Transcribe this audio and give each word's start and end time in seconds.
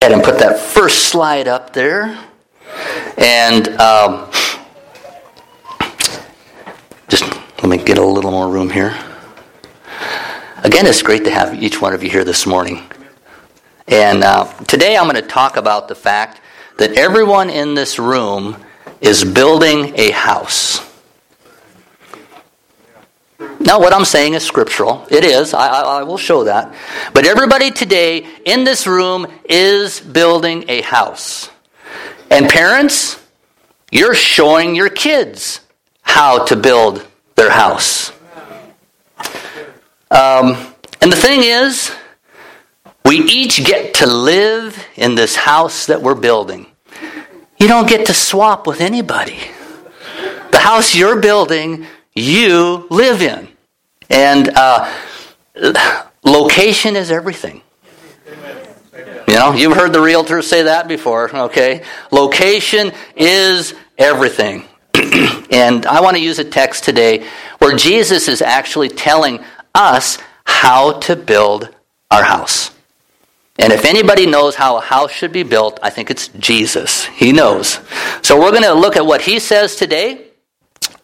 ahead 0.00 0.12
and 0.12 0.22
put 0.22 0.38
that 0.38 0.60
first 0.60 1.08
slide 1.08 1.48
up 1.48 1.72
there. 1.72 2.16
And 3.16 3.68
um, 3.80 4.30
just 7.08 7.24
let 7.24 7.64
me 7.64 7.78
get 7.78 7.98
a 7.98 8.04
little 8.04 8.30
more 8.30 8.48
room 8.48 8.70
here. 8.70 8.96
Again, 10.62 10.86
it's 10.86 11.02
great 11.02 11.24
to 11.24 11.32
have 11.32 11.60
each 11.60 11.82
one 11.82 11.94
of 11.94 12.04
you 12.04 12.10
here 12.10 12.22
this 12.22 12.46
morning. 12.46 12.84
And 13.88 14.22
uh, 14.22 14.44
today 14.68 14.96
I'm 14.96 15.10
going 15.10 15.16
to 15.16 15.28
talk 15.28 15.56
about 15.56 15.88
the 15.88 15.96
fact 15.96 16.42
that 16.78 16.92
everyone 16.92 17.50
in 17.50 17.74
this 17.74 17.98
room 17.98 18.64
is 19.00 19.24
building 19.24 19.98
a 19.98 20.12
house. 20.12 20.87
Now, 23.38 23.78
what 23.78 23.92
I'm 23.92 24.04
saying 24.04 24.34
is 24.34 24.44
scriptural. 24.44 25.06
It 25.10 25.24
is. 25.24 25.54
I, 25.54 25.68
I, 25.68 25.80
I, 26.00 26.02
will 26.02 26.18
show 26.18 26.44
that. 26.44 26.74
But 27.14 27.24
everybody 27.24 27.70
today 27.70 28.26
in 28.44 28.64
this 28.64 28.86
room 28.86 29.28
is 29.48 30.00
building 30.00 30.64
a 30.68 30.80
house. 30.80 31.48
And 32.30 32.48
parents, 32.48 33.22
you're 33.92 34.14
showing 34.14 34.74
your 34.74 34.88
kids 34.88 35.60
how 36.02 36.46
to 36.46 36.56
build 36.56 37.06
their 37.36 37.50
house. 37.50 38.10
Um, 40.10 40.56
and 41.00 41.12
the 41.12 41.16
thing 41.16 41.42
is, 41.42 41.92
we 43.04 43.18
each 43.18 43.64
get 43.64 43.94
to 43.94 44.06
live 44.06 44.84
in 44.96 45.14
this 45.14 45.36
house 45.36 45.86
that 45.86 46.02
we're 46.02 46.14
building. 46.14 46.66
You 47.60 47.68
don't 47.68 47.88
get 47.88 48.06
to 48.06 48.14
swap 48.14 48.66
with 48.66 48.80
anybody. 48.80 49.38
The 50.50 50.58
house 50.58 50.94
you're 50.94 51.20
building, 51.20 51.86
you 52.18 52.86
live 52.90 53.22
in. 53.22 53.48
And 54.10 54.50
uh, 54.54 54.92
location 56.24 56.96
is 56.96 57.10
everything. 57.10 57.62
You 59.28 59.34
know, 59.34 59.52
you've 59.52 59.76
heard 59.76 59.92
the 59.92 59.98
realtors 59.98 60.44
say 60.44 60.62
that 60.62 60.88
before, 60.88 61.34
okay? 61.36 61.84
Location 62.10 62.92
is 63.14 63.74
everything. 63.98 64.64
and 65.50 65.84
I 65.84 66.00
want 66.00 66.16
to 66.16 66.22
use 66.22 66.38
a 66.38 66.44
text 66.44 66.84
today 66.84 67.26
where 67.58 67.76
Jesus 67.76 68.26
is 68.28 68.40
actually 68.40 68.88
telling 68.88 69.44
us 69.74 70.18
how 70.44 70.92
to 71.00 71.14
build 71.14 71.68
our 72.10 72.22
house. 72.22 72.70
And 73.58 73.72
if 73.72 73.84
anybody 73.84 74.24
knows 74.24 74.54
how 74.54 74.78
a 74.78 74.80
house 74.80 75.10
should 75.10 75.32
be 75.32 75.42
built, 75.42 75.78
I 75.82 75.90
think 75.90 76.10
it's 76.10 76.28
Jesus. 76.28 77.04
He 77.06 77.32
knows. 77.32 77.80
So 78.22 78.40
we're 78.40 78.52
going 78.52 78.62
to 78.62 78.72
look 78.72 78.96
at 78.96 79.04
what 79.04 79.20
he 79.20 79.40
says 79.40 79.76
today, 79.76 80.27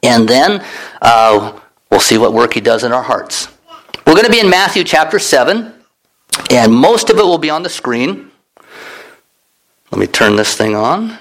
and 0.04 0.28
then 0.28 0.64
uh, 1.02 1.58
we'll 1.90 2.00
see 2.00 2.18
what 2.18 2.32
work 2.32 2.54
he 2.54 2.60
does 2.60 2.84
in 2.84 2.92
our 2.92 3.02
hearts. 3.02 3.48
We're 4.06 4.14
going 4.14 4.26
to 4.26 4.30
be 4.30 4.40
in 4.40 4.50
Matthew 4.50 4.84
chapter 4.84 5.18
7, 5.18 5.72
and 6.50 6.72
most 6.72 7.10
of 7.10 7.18
it 7.18 7.22
will 7.22 7.38
be 7.38 7.50
on 7.50 7.62
the 7.62 7.70
screen. 7.70 8.30
Let 9.90 9.98
me 9.98 10.06
turn 10.06 10.36
this 10.36 10.56
thing 10.56 10.74
on. 10.74 11.18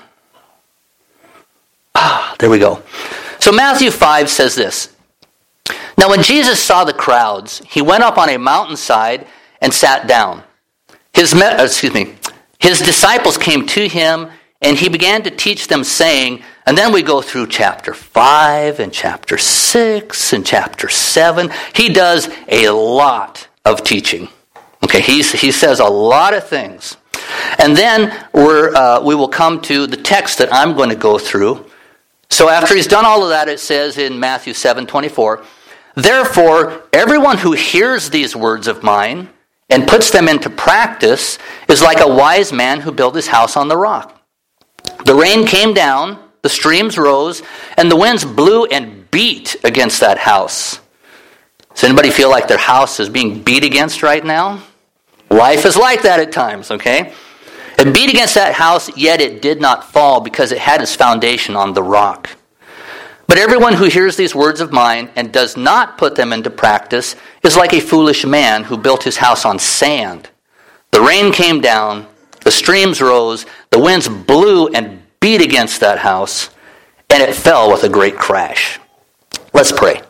Ah, 1.95 2.35
there 2.39 2.49
we 2.49 2.59
go. 2.59 2.83
So 3.39 3.51
Matthew 3.51 3.89
5 3.89 4.29
says 4.29 4.55
this 4.55 4.93
Now, 5.97 6.09
when 6.09 6.21
Jesus 6.21 6.61
saw 6.61 6.83
the 6.83 6.93
crowds, 6.93 7.61
he 7.67 7.81
went 7.81 8.03
up 8.03 8.17
on 8.17 8.29
a 8.29 8.37
mountainside 8.37 9.27
and 9.61 9.73
sat 9.73 10.07
down. 10.07 10.43
His, 11.13 11.33
excuse 11.33 11.93
me, 11.93 12.15
his 12.59 12.79
disciples 12.79 13.37
came 13.37 13.65
to 13.67 13.87
him 13.87 14.29
and 14.63 14.77
he 14.77 14.87
began 14.89 15.23
to 15.23 15.29
teach 15.29 15.67
them, 15.67 15.83
saying, 15.83 16.41
and 16.65 16.77
then 16.77 16.93
we 16.93 17.03
go 17.03 17.21
through 17.21 17.47
chapter 17.47 17.93
5 17.93 18.79
and 18.79 18.93
chapter 18.93 19.37
6 19.37 20.33
and 20.33 20.45
chapter 20.45 20.87
7. 20.87 21.51
He 21.75 21.89
does 21.89 22.29
a 22.47 22.69
lot 22.69 23.47
of 23.65 23.83
teaching. 23.83 24.29
Okay, 24.83 25.01
he's, 25.01 25.33
he 25.33 25.51
says 25.51 25.79
a 25.79 25.85
lot 25.85 26.33
of 26.33 26.47
things. 26.47 26.97
And 27.59 27.75
then 27.75 28.27
we're, 28.33 28.73
uh, 28.73 29.01
we 29.01 29.15
will 29.15 29.27
come 29.27 29.61
to 29.63 29.85
the 29.85 29.97
text 29.97 30.37
that 30.37 30.53
I'm 30.53 30.75
going 30.75 30.89
to 30.89 30.95
go 30.95 31.19
through. 31.19 31.65
So 32.29 32.49
after 32.49 32.75
he's 32.75 32.87
done 32.87 33.05
all 33.05 33.21
of 33.23 33.29
that, 33.29 33.49
it 33.49 33.59
says 33.59 33.97
in 33.97 34.19
Matthew 34.19 34.53
7 34.53 34.87
24, 34.87 35.43
Therefore, 35.95 36.83
everyone 36.91 37.37
who 37.37 37.51
hears 37.51 38.09
these 38.09 38.35
words 38.35 38.67
of 38.67 38.81
mine 38.81 39.29
and 39.69 39.87
puts 39.87 40.09
them 40.09 40.27
into 40.27 40.49
practice 40.49 41.37
is 41.67 41.81
like 41.81 41.99
a 41.99 42.07
wise 42.07 42.51
man 42.51 42.79
who 42.81 42.91
built 42.91 43.15
his 43.15 43.27
house 43.27 43.55
on 43.55 43.67
the 43.67 43.77
rock. 43.77 44.22
The 45.05 45.15
rain 45.15 45.45
came 45.45 45.73
down, 45.73 46.19
the 46.41 46.49
streams 46.49 46.97
rose, 46.97 47.41
and 47.77 47.89
the 47.89 47.95
winds 47.95 48.23
blew 48.25 48.65
and 48.65 49.09
beat 49.11 49.55
against 49.63 49.99
that 49.99 50.17
house. 50.17 50.79
Does 51.73 51.83
anybody 51.83 52.09
feel 52.09 52.29
like 52.29 52.47
their 52.47 52.57
house 52.57 52.99
is 52.99 53.09
being 53.09 53.41
beat 53.41 53.63
against 53.63 54.03
right 54.03 54.23
now? 54.23 54.61
Life 55.29 55.65
is 55.65 55.75
like 55.75 56.03
that 56.03 56.19
at 56.19 56.31
times, 56.31 56.69
okay? 56.71 57.13
It 57.77 57.93
beat 57.93 58.09
against 58.09 58.35
that 58.35 58.53
house, 58.53 58.95
yet 58.95 59.19
it 59.19 59.41
did 59.41 59.59
not 59.59 59.83
fall 59.91 60.21
because 60.21 60.51
it 60.51 60.59
had 60.59 60.81
its 60.81 60.95
foundation 60.95 61.55
on 61.55 61.73
the 61.73 61.83
rock. 61.83 62.29
But 63.27 63.37
everyone 63.37 63.73
who 63.73 63.85
hears 63.85 64.15
these 64.15 64.35
words 64.35 64.61
of 64.61 64.71
mine 64.71 65.09
and 65.15 65.31
does 65.31 65.57
not 65.57 65.97
put 65.97 66.15
them 66.15 66.31
into 66.31 66.49
practice 66.49 67.15
is 67.41 67.57
like 67.57 67.73
a 67.73 67.79
foolish 67.79 68.25
man 68.25 68.63
who 68.63 68.77
built 68.77 69.03
his 69.03 69.17
house 69.17 69.43
on 69.43 69.57
sand. 69.57 70.29
The 70.91 71.01
rain 71.01 71.31
came 71.31 71.59
down, 71.59 72.05
the 72.43 72.51
streams 72.51 73.01
rose, 73.01 73.45
the 73.69 73.79
winds 73.79 74.07
blew 74.07 74.67
and 74.67 75.01
beat 75.19 75.41
against 75.41 75.79
that 75.79 75.99
house, 75.99 76.49
and 77.09 77.21
it 77.21 77.33
fell 77.33 77.71
with 77.71 77.83
a 77.83 77.89
great 77.89 78.15
crash. 78.15 78.79
Let's 79.53 79.71
pray. 79.71 80.01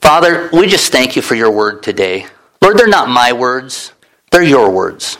Father, 0.00 0.48
we 0.52 0.66
just 0.66 0.92
thank 0.92 1.16
you 1.16 1.22
for 1.22 1.34
your 1.34 1.50
word 1.50 1.82
today. 1.82 2.26
Lord, 2.62 2.78
they're 2.78 2.86
not 2.86 3.08
my 3.08 3.32
words, 3.32 3.92
they're 4.30 4.42
your 4.42 4.70
words. 4.70 5.18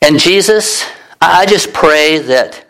And 0.00 0.18
Jesus, 0.18 0.84
I 1.20 1.46
just 1.46 1.72
pray 1.72 2.18
that 2.18 2.66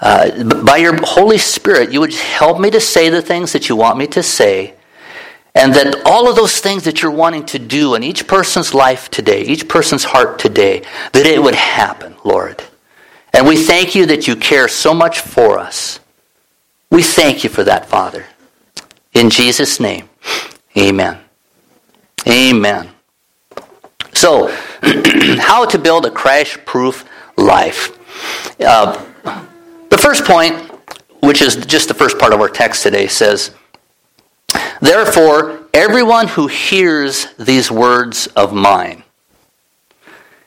uh, 0.00 0.62
by 0.64 0.76
your 0.76 0.96
Holy 1.04 1.38
Spirit, 1.38 1.92
you 1.92 2.00
would 2.00 2.14
help 2.14 2.60
me 2.60 2.70
to 2.70 2.80
say 2.80 3.08
the 3.08 3.22
things 3.22 3.52
that 3.52 3.68
you 3.68 3.76
want 3.76 3.98
me 3.98 4.06
to 4.08 4.22
say, 4.22 4.74
and 5.56 5.72
that 5.72 6.02
all 6.04 6.28
of 6.28 6.36
those 6.36 6.60
things 6.60 6.84
that 6.84 7.00
you're 7.00 7.10
wanting 7.10 7.46
to 7.46 7.58
do 7.58 7.94
in 7.94 8.02
each 8.02 8.28
person's 8.28 8.74
life 8.74 9.10
today, 9.10 9.40
each 9.42 9.66
person's 9.66 10.04
heart 10.04 10.38
today, 10.38 10.82
that 11.12 11.24
it 11.24 11.42
would 11.42 11.54
happen, 11.54 12.14
Lord. 12.24 12.62
And 13.32 13.48
we 13.48 13.56
thank 13.56 13.94
you 13.94 14.04
that 14.06 14.28
you 14.28 14.36
care 14.36 14.68
so 14.68 14.92
much 14.92 15.20
for 15.20 15.58
us. 15.58 15.98
We 16.90 17.02
thank 17.02 17.42
you 17.42 17.48
for 17.48 17.64
that, 17.64 17.86
Father. 17.86 18.26
In 19.14 19.30
Jesus' 19.30 19.80
name, 19.80 20.10
amen. 20.76 21.18
Amen. 22.28 22.90
So, 24.12 24.48
how 25.38 25.64
to 25.64 25.78
build 25.78 26.04
a 26.04 26.10
crash 26.10 26.58
proof 26.66 27.08
life. 27.38 27.96
Uh, 28.60 29.02
the 29.88 29.98
first 29.98 30.24
point, 30.24 30.54
which 31.20 31.40
is 31.40 31.56
just 31.56 31.88
the 31.88 31.94
first 31.94 32.18
part 32.18 32.34
of 32.34 32.40
our 32.40 32.48
text 32.48 32.82
today, 32.82 33.06
says, 33.06 33.52
Therefore, 34.80 35.68
everyone 35.72 36.28
who 36.28 36.46
hears 36.46 37.26
these 37.38 37.70
words 37.70 38.26
of 38.28 38.52
mine, 38.52 39.04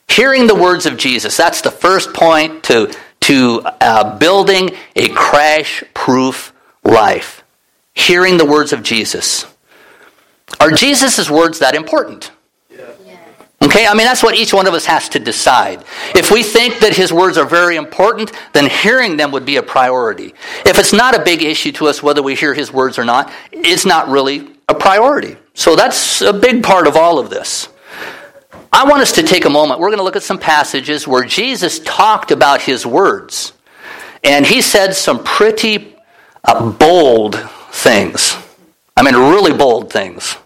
hearing 0.08 0.48
the 0.48 0.56
words 0.56 0.86
of 0.86 0.98
Jesus, 0.98 1.38
that's 1.38 1.62
the 1.62 1.72
first 1.72 2.14
point 2.14 2.64
to, 2.66 2.94
to 3.22 3.62
uh, 3.82 4.18
building 4.18 4.72
a 4.96 5.10
crash 5.10 5.84
proof 5.94 6.54
life. 6.84 7.44
Hearing 7.94 8.38
the 8.38 8.46
words 8.46 8.72
of 8.72 8.82
Jesus. 8.84 9.46
Are 10.60 10.72
Jesus' 10.72 11.30
words 11.30 11.60
that 11.60 11.76
important? 11.76 12.32
Okay, 13.62 13.86
I 13.86 13.94
mean, 13.94 14.06
that's 14.06 14.24
what 14.24 14.36
each 14.36 14.54
one 14.54 14.68
of 14.68 14.74
us 14.74 14.86
has 14.86 15.10
to 15.10 15.20
decide. 15.20 15.84
If 16.16 16.32
we 16.32 16.44
think 16.44 16.80
that 16.80 16.96
his 16.96 17.12
words 17.12 17.38
are 17.38 17.46
very 17.46 17.76
important, 17.76 18.32
then 18.54 18.70
hearing 18.70 19.18
them 19.18 19.32
would 19.32 19.46
be 19.46 19.58
a 19.58 19.64
priority. 19.64 20.34
If 20.66 20.80
it's 20.80 20.94
not 20.94 21.14
a 21.14 21.24
big 21.24 21.44
issue 21.44 21.74
to 21.74 21.88
us 21.88 22.02
whether 22.02 22.24
we 22.24 22.36
hear 22.36 22.54
his 22.54 22.72
words 22.72 22.98
or 22.98 23.04
not, 23.04 23.32
it's 23.52 23.86
not 23.86 24.08
really 24.08 24.56
a 24.70 24.76
priority. 24.76 25.36
So 25.56 25.76
that's 25.76 26.22
a 26.22 26.32
big 26.32 26.64
part 26.64 26.88
of 26.88 26.96
all 26.96 27.20
of 27.20 27.30
this. 27.30 27.68
I 28.72 28.86
want 28.86 29.02
us 29.02 29.12
to 29.14 29.24
take 29.24 29.44
a 29.46 29.50
moment. 29.50 29.80
We're 29.80 29.90
going 29.90 29.98
to 29.98 30.04
look 30.04 30.16
at 30.16 30.24
some 30.24 30.40
passages 30.40 31.06
where 31.06 31.26
Jesus 31.26 31.80
talked 31.80 32.32
about 32.32 32.62
his 32.62 32.86
words. 32.86 33.54
And 34.24 34.46
he 34.46 34.62
said 34.62 34.94
some 34.94 35.24
pretty 35.24 35.98
uh, 36.46 36.72
bold 36.72 37.36
things. 37.72 38.38
I 38.96 39.04
mean, 39.04 39.16
really 39.16 39.54
bold 39.54 39.92
things. 39.92 40.38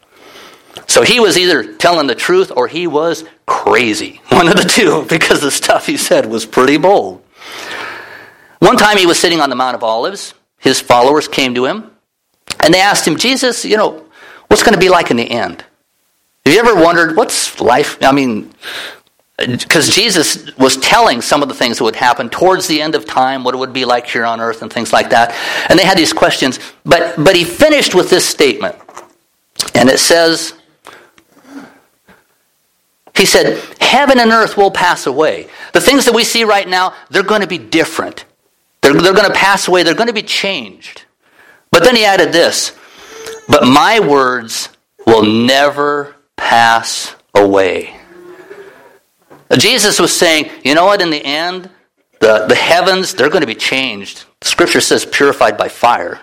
So 0.93 1.01
he 1.01 1.19
was 1.19 1.39
either 1.39 1.73
telling 1.73 2.05
the 2.05 2.13
truth 2.13 2.51
or 2.55 2.67
he 2.67 2.85
was 2.85 3.25
crazy. 3.47 4.21
One 4.29 4.47
of 4.47 4.57
the 4.57 4.63
two, 4.63 5.03
because 5.09 5.41
the 5.41 5.49
stuff 5.49 5.87
he 5.87 5.97
said 5.97 6.27
was 6.27 6.45
pretty 6.45 6.77
bold. 6.77 7.23
One 8.59 8.77
time 8.77 8.97
he 8.97 9.07
was 9.07 9.19
sitting 9.19 9.41
on 9.41 9.49
the 9.49 9.55
Mount 9.55 9.75
of 9.75 9.83
Olives. 9.83 10.35
His 10.59 10.79
followers 10.79 11.27
came 11.27 11.55
to 11.55 11.65
him 11.65 11.89
and 12.59 12.71
they 12.71 12.79
asked 12.79 13.07
him, 13.07 13.17
Jesus, 13.17 13.65
you 13.65 13.75
know, 13.75 14.05
what's 14.49 14.61
going 14.61 14.75
to 14.75 14.79
be 14.79 14.89
like 14.89 15.09
in 15.09 15.17
the 15.17 15.23
end? 15.23 15.65
Have 16.45 16.53
you 16.53 16.59
ever 16.59 16.75
wondered 16.75 17.17
what's 17.17 17.59
life? 17.59 17.97
I 18.03 18.11
mean, 18.11 18.53
because 19.39 19.95
Jesus 19.95 20.55
was 20.57 20.77
telling 20.77 21.21
some 21.21 21.41
of 21.41 21.49
the 21.49 21.55
things 21.55 21.79
that 21.79 21.85
would 21.85 21.95
happen 21.95 22.29
towards 22.29 22.67
the 22.67 22.79
end 22.79 22.93
of 22.93 23.07
time, 23.07 23.43
what 23.43 23.55
it 23.55 23.57
would 23.57 23.73
be 23.73 23.83
like 23.83 24.05
here 24.05 24.25
on 24.25 24.39
earth, 24.39 24.61
and 24.61 24.71
things 24.71 24.93
like 24.93 25.09
that. 25.09 25.31
And 25.71 25.79
they 25.79 25.85
had 25.85 25.97
these 25.97 26.13
questions, 26.13 26.59
but 26.85 27.15
but 27.17 27.35
he 27.35 27.45
finished 27.45 27.95
with 27.95 28.11
this 28.11 28.27
statement, 28.27 28.75
and 29.73 29.89
it 29.89 29.99
says, 29.99 30.53
he 33.23 33.27
said, 33.27 33.57
Heaven 33.79 34.19
and 34.19 34.31
earth 34.31 34.57
will 34.57 34.69
pass 34.69 35.07
away. 35.07 35.47
The 35.71 35.79
things 35.79 36.03
that 36.07 36.13
we 36.13 36.25
see 36.25 36.43
right 36.43 36.67
now, 36.67 36.93
they're 37.09 37.23
going 37.23 37.39
to 37.39 37.47
be 37.47 37.57
different. 37.57 38.25
They're, 38.81 38.91
they're 38.91 39.13
going 39.13 39.31
to 39.31 39.33
pass 39.33 39.69
away, 39.69 39.83
they're 39.83 39.93
going 39.93 40.07
to 40.07 40.13
be 40.13 40.23
changed. 40.23 41.05
But 41.71 41.85
then 41.85 41.95
he 41.95 42.03
added 42.03 42.33
this 42.33 42.77
But 43.47 43.65
my 43.65 44.01
words 44.01 44.67
will 45.07 45.23
never 45.23 46.17
pass 46.35 47.15
away. 47.33 47.95
Jesus 49.57 50.01
was 50.01 50.13
saying, 50.13 50.49
you 50.65 50.75
know 50.75 50.83
what, 50.83 51.01
in 51.01 51.09
the 51.09 51.23
end, 51.23 51.69
the, 52.19 52.45
the 52.45 52.55
heavens, 52.55 53.13
they're 53.13 53.29
going 53.29 53.39
to 53.39 53.47
be 53.47 53.55
changed. 53.55 54.25
Scripture 54.41 54.81
says 54.81 55.05
purified 55.05 55.57
by 55.57 55.69
fire. 55.69 56.19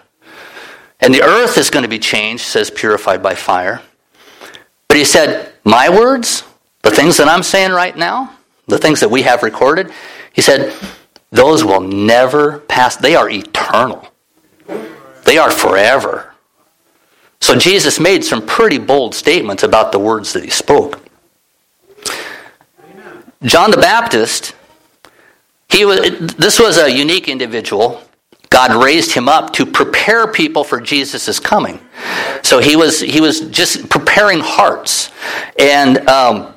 And 1.00 1.14
the 1.14 1.22
earth 1.22 1.56
is 1.56 1.70
going 1.70 1.84
to 1.84 1.88
be 1.88 1.98
changed, 1.98 2.42
says 2.42 2.70
purified 2.70 3.22
by 3.22 3.36
fire. 3.36 3.80
But 4.86 4.98
he 4.98 5.04
said, 5.06 5.50
My 5.64 5.88
words, 5.88 6.44
the 6.82 6.90
things 6.90 7.16
that 7.18 7.28
I'm 7.28 7.42
saying 7.42 7.72
right 7.72 7.96
now, 7.96 8.36
the 8.66 8.78
things 8.78 9.00
that 9.00 9.10
we 9.10 9.22
have 9.22 9.42
recorded, 9.42 9.90
he 10.32 10.42
said, 10.42 10.74
those 11.30 11.64
will 11.64 11.80
never 11.80 12.60
pass. 12.60 12.96
They 12.96 13.14
are 13.14 13.28
eternal, 13.28 14.08
they 15.24 15.38
are 15.38 15.50
forever. 15.50 16.26
So 17.42 17.56
Jesus 17.56 17.98
made 17.98 18.22
some 18.22 18.44
pretty 18.44 18.78
bold 18.78 19.14
statements 19.14 19.62
about 19.62 19.92
the 19.92 19.98
words 19.98 20.34
that 20.34 20.44
he 20.44 20.50
spoke. 20.50 21.00
John 23.42 23.70
the 23.70 23.78
Baptist, 23.78 24.54
he 25.70 25.86
was, 25.86 26.00
this 26.36 26.60
was 26.60 26.76
a 26.76 26.90
unique 26.90 27.28
individual. 27.28 28.02
God 28.50 28.84
raised 28.84 29.12
him 29.12 29.28
up 29.28 29.52
to 29.54 29.64
prepare 29.64 30.26
people 30.26 30.64
for 30.64 30.80
Jesus' 30.80 31.40
coming. 31.40 31.80
So 32.42 32.58
he 32.58 32.76
was, 32.76 33.00
he 33.00 33.20
was 33.20 33.40
just 33.48 33.88
preparing 33.88 34.40
hearts. 34.40 35.10
And 35.58 36.06
um, 36.08 36.54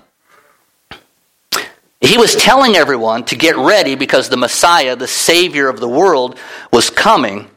he 2.03 2.17
was 2.17 2.35
telling 2.35 2.75
everyone 2.75 3.23
to 3.25 3.35
get 3.35 3.55
ready 3.55 3.95
because 3.95 4.27
the 4.27 4.37
Messiah, 4.37 4.95
the 4.95 5.07
Savior 5.07 5.69
of 5.69 5.79
the 5.79 5.87
world, 5.87 6.37
was 6.71 6.89
coming. 6.89 7.49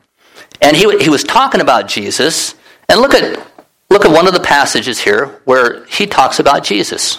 And 0.61 0.77
he, 0.77 0.83
he 0.99 1.09
was 1.09 1.25
talking 1.25 1.61
about 1.61 1.89
Jesus. 1.89 2.55
And 2.89 3.01
look 3.01 3.15
at, 3.15 3.45
look 3.91 4.05
at 4.05 4.13
one 4.13 4.29
of 4.29 4.35
the 4.35 4.41
passages 4.41 5.01
here 5.01 5.41
where 5.45 5.85
he 5.87 6.07
talks 6.07 6.39
about 6.39 6.63
Jesus. 6.63 7.19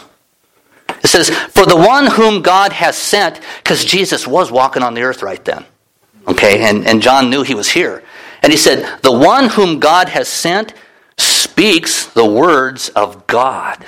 It 1.03 1.07
says, 1.07 1.29
For 1.29 1.65
the 1.65 1.75
one 1.75 2.07
whom 2.07 2.41
God 2.41 2.71
has 2.71 2.97
sent, 2.97 3.41
because 3.57 3.83
Jesus 3.83 4.25
was 4.25 4.51
walking 4.51 4.81
on 4.81 4.93
the 4.93 5.01
earth 5.01 5.21
right 5.21 5.43
then. 5.43 5.65
Okay, 6.27 6.67
and, 6.67 6.87
and 6.87 7.01
John 7.01 7.29
knew 7.29 7.43
he 7.43 7.55
was 7.55 7.69
here. 7.69 8.03
And 8.41 8.51
he 8.51 8.57
said, 8.57 9.01
The 9.01 9.11
one 9.11 9.49
whom 9.49 9.79
God 9.79 10.09
has 10.09 10.27
sent 10.27 10.73
speaks 11.17 12.05
the 12.05 12.25
words 12.25 12.89
of 12.89 13.27
God. 13.27 13.85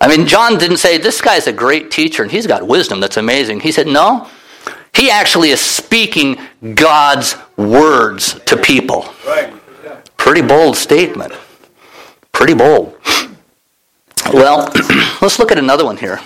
I 0.00 0.08
mean, 0.08 0.26
John 0.26 0.56
didn't 0.56 0.78
say, 0.78 0.96
This 0.98 1.20
guy's 1.20 1.46
a 1.46 1.52
great 1.52 1.90
teacher 1.90 2.22
and 2.22 2.32
he's 2.32 2.46
got 2.46 2.66
wisdom 2.66 3.00
that's 3.00 3.18
amazing. 3.18 3.60
He 3.60 3.72
said, 3.72 3.86
No, 3.86 4.28
he 4.94 5.10
actually 5.10 5.50
is 5.50 5.60
speaking 5.60 6.38
God's 6.74 7.36
words 7.56 8.40
to 8.46 8.56
people. 8.56 9.12
Pretty 10.16 10.42
bold 10.42 10.76
statement. 10.76 11.32
Pretty 12.32 12.54
bold. 12.54 12.96
Well, 14.32 14.70
let's 15.22 15.38
look 15.38 15.52
at 15.52 15.58
another 15.58 15.84
one 15.84 15.96
here. 15.96 16.20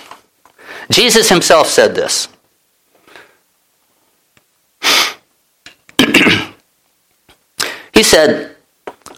Jesus 0.89 1.29
himself 1.29 1.67
said 1.67 1.95
this. 1.95 2.27
he 7.93 8.03
said, 8.03 8.55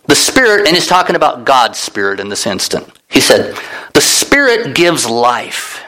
The 0.05 0.15
Spirit, 0.15 0.67
and 0.67 0.75
he's 0.75 0.87
talking 0.87 1.15
about 1.15 1.45
God's 1.45 1.79
Spirit 1.79 2.19
in 2.19 2.29
this 2.29 2.45
instant. 2.47 2.87
He 3.09 3.19
said, 3.19 3.57
The 3.97 4.01
Spirit 4.01 4.75
gives 4.75 5.09
life, 5.09 5.83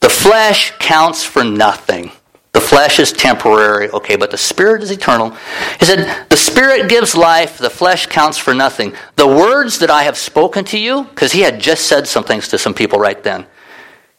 the 0.00 0.08
flesh 0.08 0.72
counts 0.80 1.22
for 1.22 1.44
nothing. 1.44 2.10
The 2.50 2.60
flesh 2.60 2.98
is 2.98 3.12
temporary, 3.12 3.88
okay, 3.90 4.16
but 4.16 4.32
the 4.32 4.36
spirit 4.36 4.82
is 4.82 4.90
eternal. 4.90 5.30
He 5.78 5.84
said, 5.84 6.26
The 6.30 6.36
spirit 6.36 6.88
gives 6.88 7.14
life, 7.14 7.58
the 7.58 7.70
flesh 7.70 8.06
counts 8.06 8.38
for 8.38 8.54
nothing. 8.54 8.92
The 9.14 9.28
words 9.28 9.78
that 9.78 9.88
I 9.88 10.02
have 10.02 10.18
spoken 10.18 10.64
to 10.64 10.80
you, 10.80 11.04
because 11.04 11.30
he 11.30 11.42
had 11.42 11.60
just 11.60 11.86
said 11.86 12.08
some 12.08 12.24
things 12.24 12.48
to 12.48 12.58
some 12.58 12.74
people 12.74 12.98
right 12.98 13.22
then. 13.22 13.46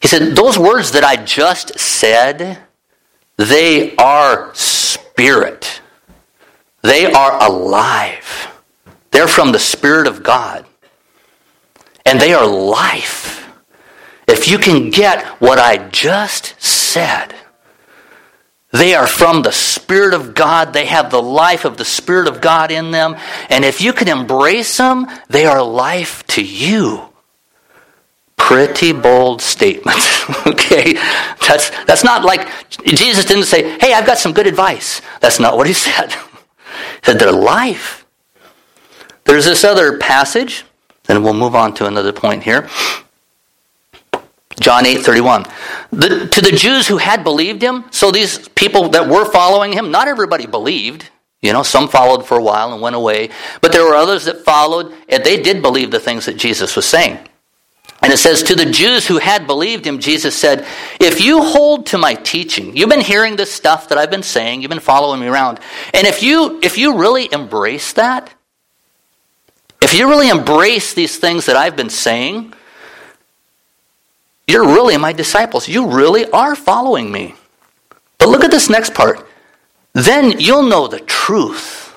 He 0.00 0.08
said, 0.08 0.34
Those 0.34 0.58
words 0.58 0.92
that 0.92 1.04
I 1.04 1.16
just 1.16 1.78
said, 1.78 2.56
they 3.36 3.94
are 3.96 4.50
spirit. 4.54 5.82
They 6.80 7.12
are 7.12 7.46
alive. 7.46 8.62
They're 9.10 9.28
from 9.28 9.52
the 9.52 9.58
Spirit 9.58 10.06
of 10.06 10.22
God. 10.22 10.64
And 12.10 12.20
they 12.20 12.34
are 12.34 12.44
life. 12.44 13.48
If 14.26 14.48
you 14.48 14.58
can 14.58 14.90
get 14.90 15.24
what 15.40 15.60
I 15.60 15.76
just 15.90 16.60
said, 16.60 17.32
they 18.72 18.96
are 18.96 19.06
from 19.06 19.42
the 19.42 19.52
Spirit 19.52 20.12
of 20.12 20.34
God. 20.34 20.72
They 20.72 20.86
have 20.86 21.12
the 21.12 21.22
life 21.22 21.64
of 21.64 21.76
the 21.76 21.84
Spirit 21.84 22.26
of 22.26 22.40
God 22.40 22.72
in 22.72 22.90
them. 22.90 23.14
And 23.48 23.64
if 23.64 23.80
you 23.80 23.92
can 23.92 24.08
embrace 24.08 24.76
them, 24.76 25.06
they 25.28 25.46
are 25.46 25.62
life 25.62 26.26
to 26.28 26.42
you. 26.42 27.10
Pretty 28.36 28.92
bold 28.92 29.40
statement. 29.40 30.00
okay? 30.48 30.94
That's, 31.46 31.70
that's 31.84 32.02
not 32.02 32.24
like 32.24 32.48
Jesus 32.82 33.24
didn't 33.24 33.44
say, 33.44 33.78
hey, 33.78 33.94
I've 33.94 34.06
got 34.06 34.18
some 34.18 34.32
good 34.32 34.48
advice. 34.48 35.00
That's 35.20 35.38
not 35.38 35.56
what 35.56 35.68
he 35.68 35.72
said. 35.86 36.10
he 36.10 36.18
said 37.04 37.20
they're 37.20 37.30
life. 37.30 38.04
There's 39.26 39.44
this 39.44 39.62
other 39.62 39.96
passage, 39.98 40.64
and 41.10 41.24
we'll 41.24 41.34
move 41.34 41.56
on 41.56 41.74
to 41.74 41.86
another 41.86 42.12
point 42.12 42.44
here. 42.44 42.68
John 44.60 44.86
8 44.86 45.00
31. 45.00 45.44
The, 45.90 46.28
to 46.28 46.40
the 46.40 46.52
Jews 46.52 46.86
who 46.86 46.98
had 46.98 47.24
believed 47.24 47.62
him, 47.62 47.84
so 47.90 48.10
these 48.10 48.48
people 48.50 48.90
that 48.90 49.08
were 49.08 49.24
following 49.24 49.72
him, 49.72 49.90
not 49.90 50.06
everybody 50.06 50.46
believed. 50.46 51.10
You 51.42 51.54
know, 51.54 51.62
some 51.62 51.88
followed 51.88 52.26
for 52.26 52.38
a 52.38 52.42
while 52.42 52.72
and 52.72 52.82
went 52.82 52.96
away, 52.96 53.30
but 53.62 53.72
there 53.72 53.84
were 53.84 53.94
others 53.94 54.26
that 54.26 54.44
followed, 54.44 54.94
and 55.08 55.24
they 55.24 55.40
did 55.40 55.62
believe 55.62 55.90
the 55.90 55.98
things 55.98 56.26
that 56.26 56.36
Jesus 56.36 56.76
was 56.76 56.84
saying. 56.84 57.18
And 58.02 58.12
it 58.12 58.18
says, 58.18 58.42
To 58.42 58.54
the 58.54 58.66
Jews 58.66 59.06
who 59.06 59.18
had 59.18 59.46
believed 59.46 59.86
him, 59.86 59.98
Jesus 59.98 60.36
said, 60.36 60.66
If 61.00 61.20
you 61.20 61.42
hold 61.42 61.86
to 61.86 61.98
my 61.98 62.14
teaching, 62.14 62.76
you've 62.76 62.90
been 62.90 63.00
hearing 63.00 63.36
this 63.36 63.50
stuff 63.50 63.88
that 63.88 63.98
I've 63.98 64.10
been 64.10 64.22
saying, 64.22 64.60
you've 64.60 64.70
been 64.70 64.80
following 64.80 65.20
me 65.20 65.28
around, 65.28 65.60
and 65.94 66.06
if 66.06 66.22
you 66.22 66.60
if 66.62 66.76
you 66.78 66.98
really 66.98 67.32
embrace 67.32 67.94
that, 67.94 68.32
if 69.90 69.98
you 69.98 70.08
really 70.08 70.28
embrace 70.28 70.94
these 70.94 71.18
things 71.18 71.46
that 71.46 71.56
I've 71.56 71.74
been 71.74 71.90
saying, 71.90 72.54
you're 74.46 74.64
really 74.64 74.96
my 74.98 75.12
disciples. 75.12 75.66
You 75.66 75.88
really 75.88 76.30
are 76.30 76.54
following 76.54 77.10
me. 77.10 77.34
But 78.18 78.28
look 78.28 78.44
at 78.44 78.52
this 78.52 78.70
next 78.70 78.94
part. 78.94 79.26
Then 79.92 80.38
you'll 80.38 80.62
know 80.62 80.86
the 80.86 81.00
truth. 81.00 81.92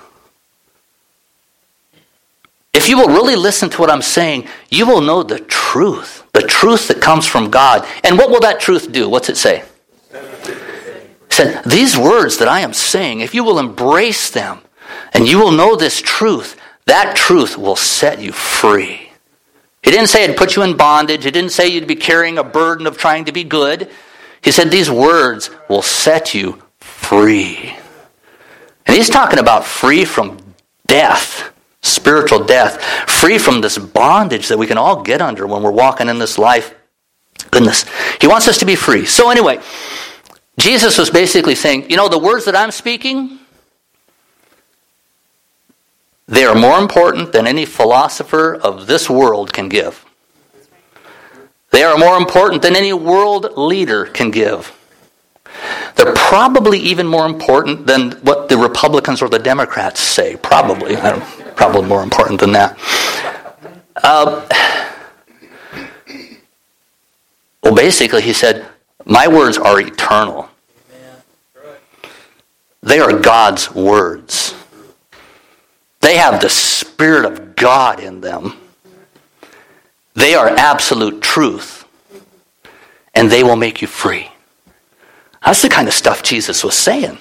If 2.73 2.89
you 2.89 2.97
will 2.97 3.09
really 3.09 3.35
listen 3.35 3.69
to 3.69 3.81
what 3.81 3.91
I'm 3.91 4.01
saying, 4.01 4.47
you 4.71 4.87
will 4.87 5.01
know 5.01 5.21
the 5.21 5.39
truth. 5.41 6.23
The 6.33 6.41
truth 6.41 6.87
that 6.87 6.99
comes 6.99 7.27
from 7.27 7.51
God. 7.51 7.87
And 8.03 8.17
what 8.17 8.31
will 8.31 8.39
that 8.39 8.59
truth 8.59 8.91
do? 8.91 9.07
What's 9.07 9.29
it 9.29 9.37
say? 9.37 9.63
It 10.11 11.29
said, 11.29 11.63
These 11.63 11.95
words 11.95 12.37
that 12.37 12.47
I 12.47 12.61
am 12.61 12.73
saying, 12.73 13.19
if 13.19 13.35
you 13.35 13.43
will 13.43 13.59
embrace 13.59 14.31
them 14.31 14.61
and 15.13 15.27
you 15.27 15.37
will 15.37 15.51
know 15.51 15.75
this 15.75 16.01
truth, 16.01 16.59
that 16.85 17.15
truth 17.15 17.57
will 17.57 17.75
set 17.75 18.21
you 18.21 18.31
free. 18.31 19.09
He 19.83 19.91
didn't 19.91 20.07
say 20.07 20.23
it'd 20.23 20.37
put 20.37 20.55
you 20.55 20.63
in 20.63 20.77
bondage. 20.77 21.25
He 21.25 21.31
didn't 21.31 21.51
say 21.51 21.67
you'd 21.67 21.87
be 21.87 21.95
carrying 21.95 22.37
a 22.37 22.43
burden 22.43 22.87
of 22.87 22.97
trying 22.97 23.25
to 23.25 23.31
be 23.31 23.43
good. 23.43 23.89
He 24.41 24.51
said 24.51 24.71
these 24.71 24.89
words 24.89 25.49
will 25.69 25.81
set 25.81 26.33
you 26.33 26.61
free. 26.79 27.75
And 28.85 28.95
he's 28.95 29.09
talking 29.09 29.39
about 29.39 29.65
free 29.65 30.05
from 30.05 30.37
death, 30.87 31.53
spiritual 31.81 32.45
death, 32.45 32.81
free 33.09 33.37
from 33.37 33.61
this 33.61 33.77
bondage 33.77 34.49
that 34.49 34.57
we 34.57 34.67
can 34.67 34.77
all 34.77 35.01
get 35.01 35.21
under 35.21 35.47
when 35.47 35.63
we're 35.63 35.71
walking 35.71 36.09
in 36.09 36.19
this 36.19 36.37
life. 36.37 36.73
Goodness. 37.51 37.85
He 38.21 38.27
wants 38.27 38.47
us 38.47 38.59
to 38.59 38.65
be 38.65 38.75
free. 38.75 39.05
So, 39.05 39.29
anyway, 39.29 39.59
Jesus 40.57 40.97
was 40.97 41.09
basically 41.09 41.55
saying, 41.55 41.89
you 41.89 41.97
know, 41.97 42.09
the 42.09 42.19
words 42.19 42.45
that 42.45 42.55
I'm 42.55 42.71
speaking, 42.71 43.39
they 46.33 46.45
are 46.45 46.55
more 46.55 46.79
important 46.79 47.31
than 47.31 47.45
any 47.45 47.63
philosopher 47.63 48.55
of 48.55 48.87
this 48.87 49.07
world 49.07 49.53
can 49.53 49.69
give. 49.69 50.03
They 51.69 51.83
are 51.83 51.95
more 51.95 52.17
important 52.17 52.63
than 52.63 52.75
any 52.75 52.91
world 52.91 53.55
leader 53.55 54.05
can 54.05 54.31
give. 54.31 54.75
They're 55.95 56.13
probably 56.13 56.79
even 56.79 57.05
more 57.05 57.27
important 57.27 57.85
than 57.85 58.13
what 58.23 58.49
the 58.49 58.57
Republicans 58.57 59.21
or 59.21 59.29
the 59.29 59.37
Democrats 59.37 59.99
say. 59.99 60.35
Probably. 60.35 60.95
Probably 61.55 61.87
more 61.87 62.01
important 62.01 62.39
than 62.39 62.51
that. 62.53 62.79
Uh, 63.95 64.47
well, 67.63 67.75
basically, 67.75 68.23
he 68.23 68.33
said, 68.33 68.65
My 69.05 69.27
words 69.27 69.59
are 69.59 69.79
eternal. 69.79 70.49
They 72.81 72.99
are 72.99 73.17
God's 73.19 73.71
words. 73.73 74.55
They 76.03 76.17
have 76.17 76.41
the 76.41 76.49
Spirit 76.49 77.23
of 77.23 77.55
God 77.55 78.01
in 78.01 78.19
them. 78.19 78.57
They 80.15 80.35
are 80.35 80.49
absolute 80.49 81.21
truth, 81.21 81.85
and 83.13 83.31
they 83.31 83.41
will 83.41 83.55
make 83.55 83.81
you 83.81 83.87
free. 83.87 84.29
That's 85.45 85.61
the 85.61 85.69
kind 85.69 85.87
of 85.87 85.93
stuff 85.93 86.21
Jesus 86.21 86.61
was 86.61 86.75
saying. 86.75 87.19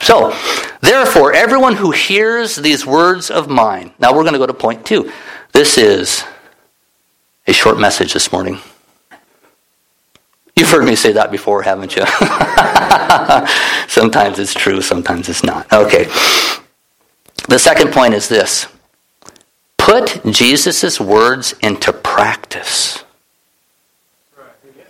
So, 0.00 0.34
therefore, 0.80 1.34
everyone 1.34 1.76
who 1.76 1.90
hears 1.90 2.56
these 2.56 2.86
words 2.86 3.30
of 3.30 3.50
mine. 3.50 3.92
Now 3.98 4.14
we're 4.14 4.22
going 4.22 4.32
to 4.32 4.38
go 4.38 4.46
to 4.46 4.54
point 4.54 4.86
two. 4.86 5.12
This 5.52 5.76
is 5.76 6.24
a 7.46 7.52
short 7.52 7.78
message 7.78 8.14
this 8.14 8.32
morning. 8.32 8.60
You've 10.56 10.70
heard 10.70 10.86
me 10.86 10.96
say 10.96 11.12
that 11.12 11.30
before, 11.30 11.62
haven't 11.62 11.96
you? 11.96 12.06
sometimes 13.88 14.38
it's 14.38 14.54
true, 14.54 14.80
sometimes 14.80 15.28
it's 15.28 15.44
not. 15.44 15.70
Okay. 15.70 16.08
The 17.48 17.58
second 17.58 17.92
point 17.92 18.14
is 18.14 18.28
this 18.28 18.66
put 19.78 20.22
Jesus' 20.24 21.00
words 21.00 21.54
into 21.62 21.92
practice. 21.92 23.02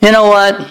You 0.02 0.12
know 0.12 0.28
what? 0.28 0.68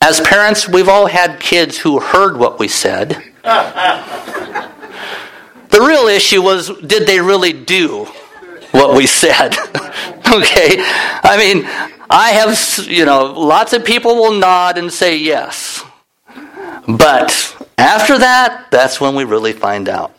As 0.00 0.20
parents, 0.20 0.68
we've 0.68 0.88
all 0.88 1.06
had 1.06 1.38
kids 1.38 1.78
who 1.78 2.00
heard 2.00 2.36
what 2.36 2.58
we 2.58 2.66
said. 2.66 3.10
the 3.42 4.74
real 5.72 6.08
issue 6.08 6.42
was 6.42 6.70
did 6.80 7.06
they 7.06 7.20
really 7.20 7.52
do 7.52 8.06
what 8.72 8.96
we 8.96 9.06
said? 9.06 9.56
okay? 10.32 10.76
I 11.22 11.36
mean, 11.38 11.64
I 12.10 12.32
have, 12.32 12.88
you 12.88 13.04
know, 13.04 13.26
lots 13.26 13.72
of 13.72 13.84
people 13.84 14.16
will 14.16 14.38
nod 14.38 14.76
and 14.76 14.92
say 14.92 15.16
yes. 15.16 15.84
But 16.88 17.51
after 18.12 18.26
that, 18.26 18.70
that's 18.70 19.00
when 19.00 19.14
we 19.14 19.24
really 19.24 19.54
find 19.54 19.88
out. 19.88 20.14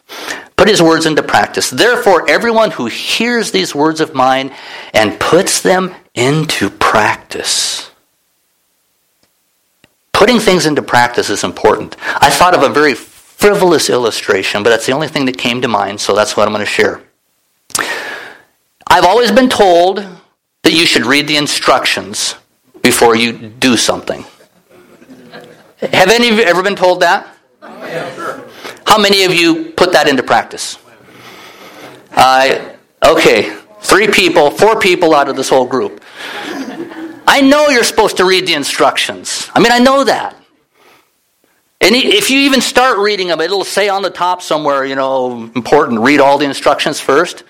Put 0.56 0.68
his 0.68 0.82
words 0.82 1.06
into 1.06 1.22
practice. 1.22 1.70
Therefore, 1.70 2.28
everyone 2.28 2.72
who 2.72 2.88
hears 2.88 3.52
these 3.52 3.76
words 3.76 4.02
of 4.02 4.16
mine 4.16 4.52
and 4.96 5.20
puts 5.20 5.62
them 5.62 5.94
into 6.16 6.72
practice. 6.72 7.92
Putting 10.12 10.40
things 10.40 10.66
into 10.66 10.82
practice 10.82 11.30
is 11.30 11.44
important. 11.44 11.96
I 12.02 12.32
thought 12.32 12.56
of 12.56 12.64
a 12.64 12.70
very 12.70 12.96
frivolous 12.96 13.92
illustration, 13.92 14.64
but 14.64 14.72
that's 14.72 14.88
the 14.88 14.94
only 14.94 15.08
thing 15.08 15.26
that 15.26 15.38
came 15.38 15.62
to 15.62 15.68
mind, 15.68 16.02
so 16.02 16.16
that's 16.16 16.36
what 16.36 16.48
I'm 16.48 16.54
going 16.54 16.66
to 16.66 16.72
share. 16.72 17.00
I've 18.88 19.06
always 19.06 19.32
been 19.32 19.50
told 19.50 19.98
that 19.98 20.74
you 20.74 20.88
should 20.88 21.06
read 21.06 21.28
the 21.28 21.38
instructions 21.38 22.36
before 22.82 23.16
you 23.16 23.34
do 23.34 23.78
something. 23.78 24.26
Have 25.80 26.10
any 26.10 26.30
of 26.30 26.38
you 26.38 26.44
ever 26.44 26.64
been 26.64 26.76
told 26.76 27.02
that? 27.02 27.33
How 28.86 28.98
many 29.00 29.24
of 29.24 29.34
you 29.34 29.72
put 29.72 29.92
that 29.94 30.08
into 30.08 30.24
practice? 30.24 30.78
Uh, 32.12 32.76
okay, 33.04 33.56
three 33.82 34.08
people, 34.08 34.52
four 34.52 34.80
people 34.80 35.14
out 35.14 35.30
of 35.30 35.36
this 35.36 35.50
whole 35.50 35.66
group. 35.66 36.04
I 37.26 37.42
know 37.42 37.70
you're 37.70 37.84
supposed 37.84 38.18
to 38.18 38.26
read 38.26 38.48
the 38.48 38.54
instructions. 38.54 39.50
I 39.54 39.60
mean, 39.60 39.72
I 39.72 39.80
know 39.80 40.04
that. 40.04 40.36
And 41.82 41.96
if 41.96 42.30
you 42.30 42.40
even 42.40 42.62
start 42.62 42.98
reading 42.98 43.28
them, 43.28 43.42
it'll 43.42 43.66
say 43.66 43.90
on 43.90 44.04
the 44.04 44.10
top 44.10 44.42
somewhere, 44.42 44.86
you 44.86 44.96
know, 44.96 45.50
important, 45.56 46.00
read 46.00 46.20
all 46.20 46.38
the 46.38 46.46
instructions 46.46 47.00
first. 47.00 47.44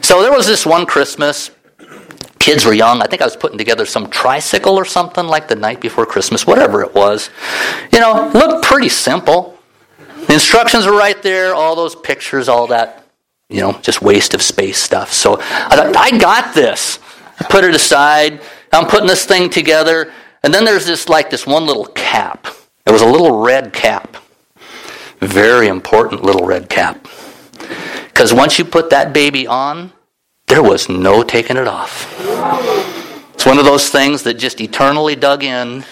So 0.00 0.22
there 0.22 0.32
was 0.32 0.46
this 0.46 0.66
one 0.66 0.84
Christmas, 0.86 1.50
kids 2.42 2.64
were 2.64 2.72
young. 2.72 3.00
I 3.00 3.06
think 3.06 3.22
I 3.22 3.24
was 3.24 3.36
putting 3.36 3.58
together 3.58 3.86
some 3.86 4.10
tricycle 4.10 4.74
or 4.74 4.84
something 4.84 5.26
like 5.26 5.46
the 5.46 5.54
night 5.54 5.80
before 5.80 6.04
Christmas, 6.06 6.44
whatever 6.44 6.82
it 6.82 6.92
was. 6.92 7.30
You 7.92 8.00
know, 8.00 8.30
looked 8.34 8.64
pretty 8.64 8.88
simple. 8.88 9.51
The 10.26 10.34
instructions 10.34 10.86
were 10.86 10.96
right 10.96 11.20
there, 11.22 11.54
all 11.54 11.76
those 11.76 11.94
pictures, 11.94 12.48
all 12.48 12.68
that, 12.68 13.04
you 13.48 13.60
know, 13.60 13.72
just 13.82 14.00
waste 14.02 14.34
of 14.34 14.42
space 14.42 14.78
stuff. 14.78 15.12
So 15.12 15.38
I 15.40 15.76
thought, 15.76 15.96
I 15.96 16.16
got 16.16 16.54
this. 16.54 16.98
I 17.38 17.44
put 17.44 17.64
it 17.64 17.74
aside. 17.74 18.40
I'm 18.72 18.86
putting 18.86 19.08
this 19.08 19.26
thing 19.26 19.50
together. 19.50 20.12
And 20.42 20.52
then 20.54 20.64
there's 20.64 20.86
this, 20.86 21.08
like, 21.08 21.30
this 21.30 21.46
one 21.46 21.66
little 21.66 21.86
cap. 21.86 22.46
It 22.86 22.90
was 22.90 23.02
a 23.02 23.06
little 23.06 23.42
red 23.42 23.72
cap. 23.72 24.16
Very 25.20 25.68
important 25.68 26.22
little 26.22 26.46
red 26.46 26.68
cap. 26.68 27.06
Because 28.06 28.32
once 28.32 28.58
you 28.58 28.64
put 28.64 28.90
that 28.90 29.12
baby 29.12 29.46
on, 29.46 29.92
there 30.46 30.62
was 30.62 30.88
no 30.88 31.22
taking 31.22 31.56
it 31.56 31.68
off. 31.68 32.14
It's 33.34 33.46
one 33.46 33.58
of 33.58 33.64
those 33.64 33.88
things 33.88 34.22
that 34.24 34.34
just 34.34 34.60
eternally 34.60 35.14
dug 35.14 35.42
in. 35.42 35.84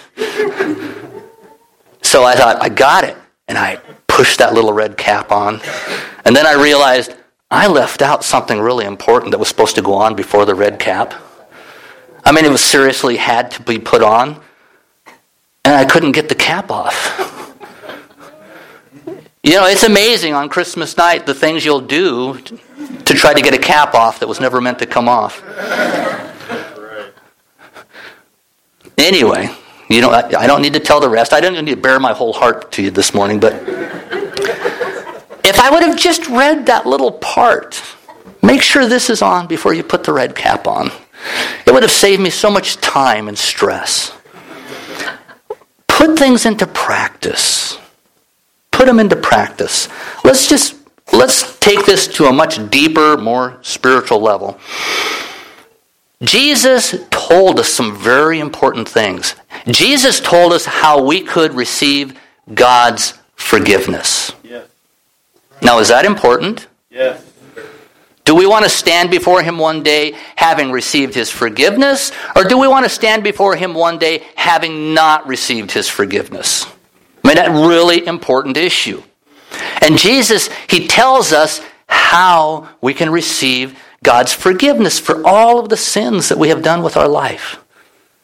So 2.03 2.25
I 2.25 2.35
thought, 2.35 2.59
I 2.61 2.69
got 2.69 3.05
it. 3.05 3.17
And 3.49 3.59
I 3.59 3.81
pushed 4.21 4.39
that 4.39 4.53
little 4.53 4.75
red 4.75 4.99
cap 4.99 5.33
on. 5.33 5.63
And 6.27 6.37
then 6.37 6.47
I 6.47 6.53
realized 6.53 7.15
I 7.51 7.69
left 7.69 8.03
out 8.03 8.23
something 8.23 8.61
really 8.61 8.85
important 8.85 9.31
that 9.31 9.39
was 9.39 9.49
supposed 9.49 9.77
to 9.77 9.83
go 9.83 9.95
on 9.95 10.15
before 10.15 10.45
the 10.45 10.55
red 10.55 10.79
cap. 10.79 11.15
I 12.23 12.31
mean, 12.31 12.45
it 12.45 12.51
was 12.51 12.63
seriously 12.63 13.17
had 13.17 13.51
to 13.53 13.63
be 13.63 13.79
put 13.79 14.03
on. 14.03 14.39
And 15.65 15.75
I 15.75 15.87
couldn't 15.87 16.13
get 16.13 16.29
the 16.29 16.35
cap 16.35 16.71
off. 16.71 16.95
You 19.43 19.53
know, 19.53 19.65
it's 19.65 19.85
amazing 19.85 20.35
on 20.35 20.51
Christmas 20.51 20.99
night 20.99 21.25
the 21.25 21.33
things 21.33 21.65
you'll 21.65 21.81
do 21.81 22.37
to 22.37 23.15
try 23.15 23.33
to 23.33 23.41
get 23.41 23.55
a 23.55 23.59
cap 23.59 23.95
off 23.95 24.21
that 24.21 24.29
was 24.29 24.39
never 24.39 24.61
meant 24.61 24.81
to 24.81 24.87
come 24.87 25.09
off. 25.09 25.43
Anyway, 28.99 29.49
you 29.91 30.01
know, 30.01 30.11
I 30.11 30.47
don't 30.47 30.63
need 30.63 30.73
to 30.75 30.81
tell 30.81 31.01
the 31.01 31.09
rest. 31.09 31.33
I 31.33 31.41
don't 31.41 31.63
need 31.65 31.75
to 31.75 31.77
bare 31.77 32.01
my 32.01 32.13
whole 32.13 32.33
heart 32.33 32.73
to 32.73 32.83
you 32.83 32.91
this 32.91 33.13
morning, 33.13 33.41
but 33.41 33.53
if 35.45 35.59
I 35.59 35.69
would 35.71 35.83
have 35.83 35.99
just 35.99 36.27
read 36.29 36.67
that 36.67 36.87
little 36.87 37.13
part, 37.13 37.83
make 38.43 38.63
sure 38.63 38.87
this 38.87 39.11
is 39.11 39.21
on 39.21 39.47
before 39.47 39.75
you 39.75 39.83
put 39.83 40.05
the 40.05 40.13
red 40.13 40.35
cap 40.35 40.67
on. 40.67 40.91
It 41.67 41.73
would 41.73 41.83
have 41.83 41.93
saved 41.93 42.23
me 42.23 42.31
so 42.31 42.51
much 42.51 42.77
time 42.77 43.29
and 43.29 43.37
stress. 43.37 44.17
Put 45.89 46.19
things 46.19 46.47
into 46.47 46.67
practice 46.67 47.79
put 48.81 48.87
them 48.87 48.99
into 48.99 49.15
practice. 49.15 49.91
Let's 50.25 50.49
just 50.49 50.75
let's 51.13 51.59
take 51.59 51.85
this 51.85 52.09
to 52.17 52.25
a 52.29 52.33
much 52.33 52.71
deeper, 52.71 53.19
more 53.19 53.59
spiritual 53.61 54.21
level. 54.23 54.59
Jesus 56.23 56.95
told 57.11 57.61
us 57.61 57.69
some 57.69 57.95
very 57.95 58.41
important 58.41 58.89
things. 58.89 59.35
Jesus 59.75 60.21
told 60.21 60.53
us 60.53 60.65
how 60.65 61.03
we 61.03 61.23
could 61.23 61.55
receive 61.55 62.19
God's 62.53 63.15
forgiveness. 63.35 64.33
Yes. 64.43 64.67
Now, 65.63 65.79
is 65.79 65.89
that 65.89 66.05
important? 66.05 66.67
Yes. 66.91 67.27
Do 68.25 68.35
we 68.35 68.47
want 68.47 68.65
to 68.65 68.71
stand 68.71 69.11
before 69.11 69.43
Him 69.43 69.59
one 69.59 69.83
day 69.83 70.17
having 70.37 70.71
received 70.71 71.15
His 71.15 71.31
forgiveness, 71.31 72.13
or 72.37 72.45
do 72.45 72.59
we 72.59 72.69
want 72.69 72.85
to 72.85 72.91
stand 72.91 73.25
before 73.25 73.57
Him 73.57 73.75
one 73.75 73.99
day 73.99 74.25
having 74.37 74.95
not 74.95 75.27
received 75.27 75.73
His 75.73 75.89
forgiveness? 75.89 76.67
I 77.25 77.29
mean, 77.29 77.37
that 77.37 77.51
really 77.51 78.07
important 78.07 78.57
issue. 78.57 79.03
And 79.81 79.99
Jesus, 79.99 80.49
he 80.69 80.87
tells 80.87 81.33
us 81.33 81.61
how 81.87 82.69
we 82.81 82.95
can 82.95 83.11
receive 83.11 83.79
God's 84.03 84.33
forgiveness 84.33 84.99
for 84.99 85.27
all 85.27 85.59
of 85.59 85.69
the 85.69 85.77
sins 85.77 86.29
that 86.29 86.39
we 86.39 86.49
have 86.49 86.63
done 86.63 86.83
with 86.83 86.97
our 86.97 87.09
life. 87.09 87.60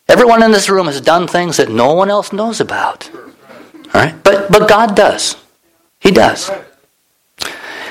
Everyone 0.09 0.43
in 0.43 0.53
this 0.53 0.69
room 0.69 0.87
has 0.87 1.01
done 1.01 1.27
things 1.27 1.57
that 1.57 1.69
no 1.69 1.95
one 1.95 2.11
else 2.11 2.33
knows 2.33 2.61
about. 2.61 3.11
All 3.15 3.91
right? 3.95 4.15
But, 4.23 4.51
but 4.51 4.69
God 4.69 4.95
does. 4.95 5.37
He 5.99 6.11
does. 6.11 6.51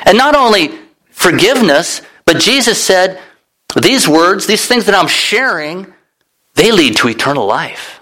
And 0.05 0.17
not 0.17 0.35
only 0.35 0.71
forgiveness, 1.09 2.01
but 2.25 2.39
Jesus 2.39 2.81
said, 2.81 3.19
these 3.81 4.07
words, 4.07 4.47
these 4.47 4.65
things 4.65 4.85
that 4.85 4.95
I'm 4.95 5.07
sharing, 5.07 5.93
they 6.53 6.71
lead 6.71 6.95
to 6.97 7.09
eternal 7.09 7.45
life 7.45 7.99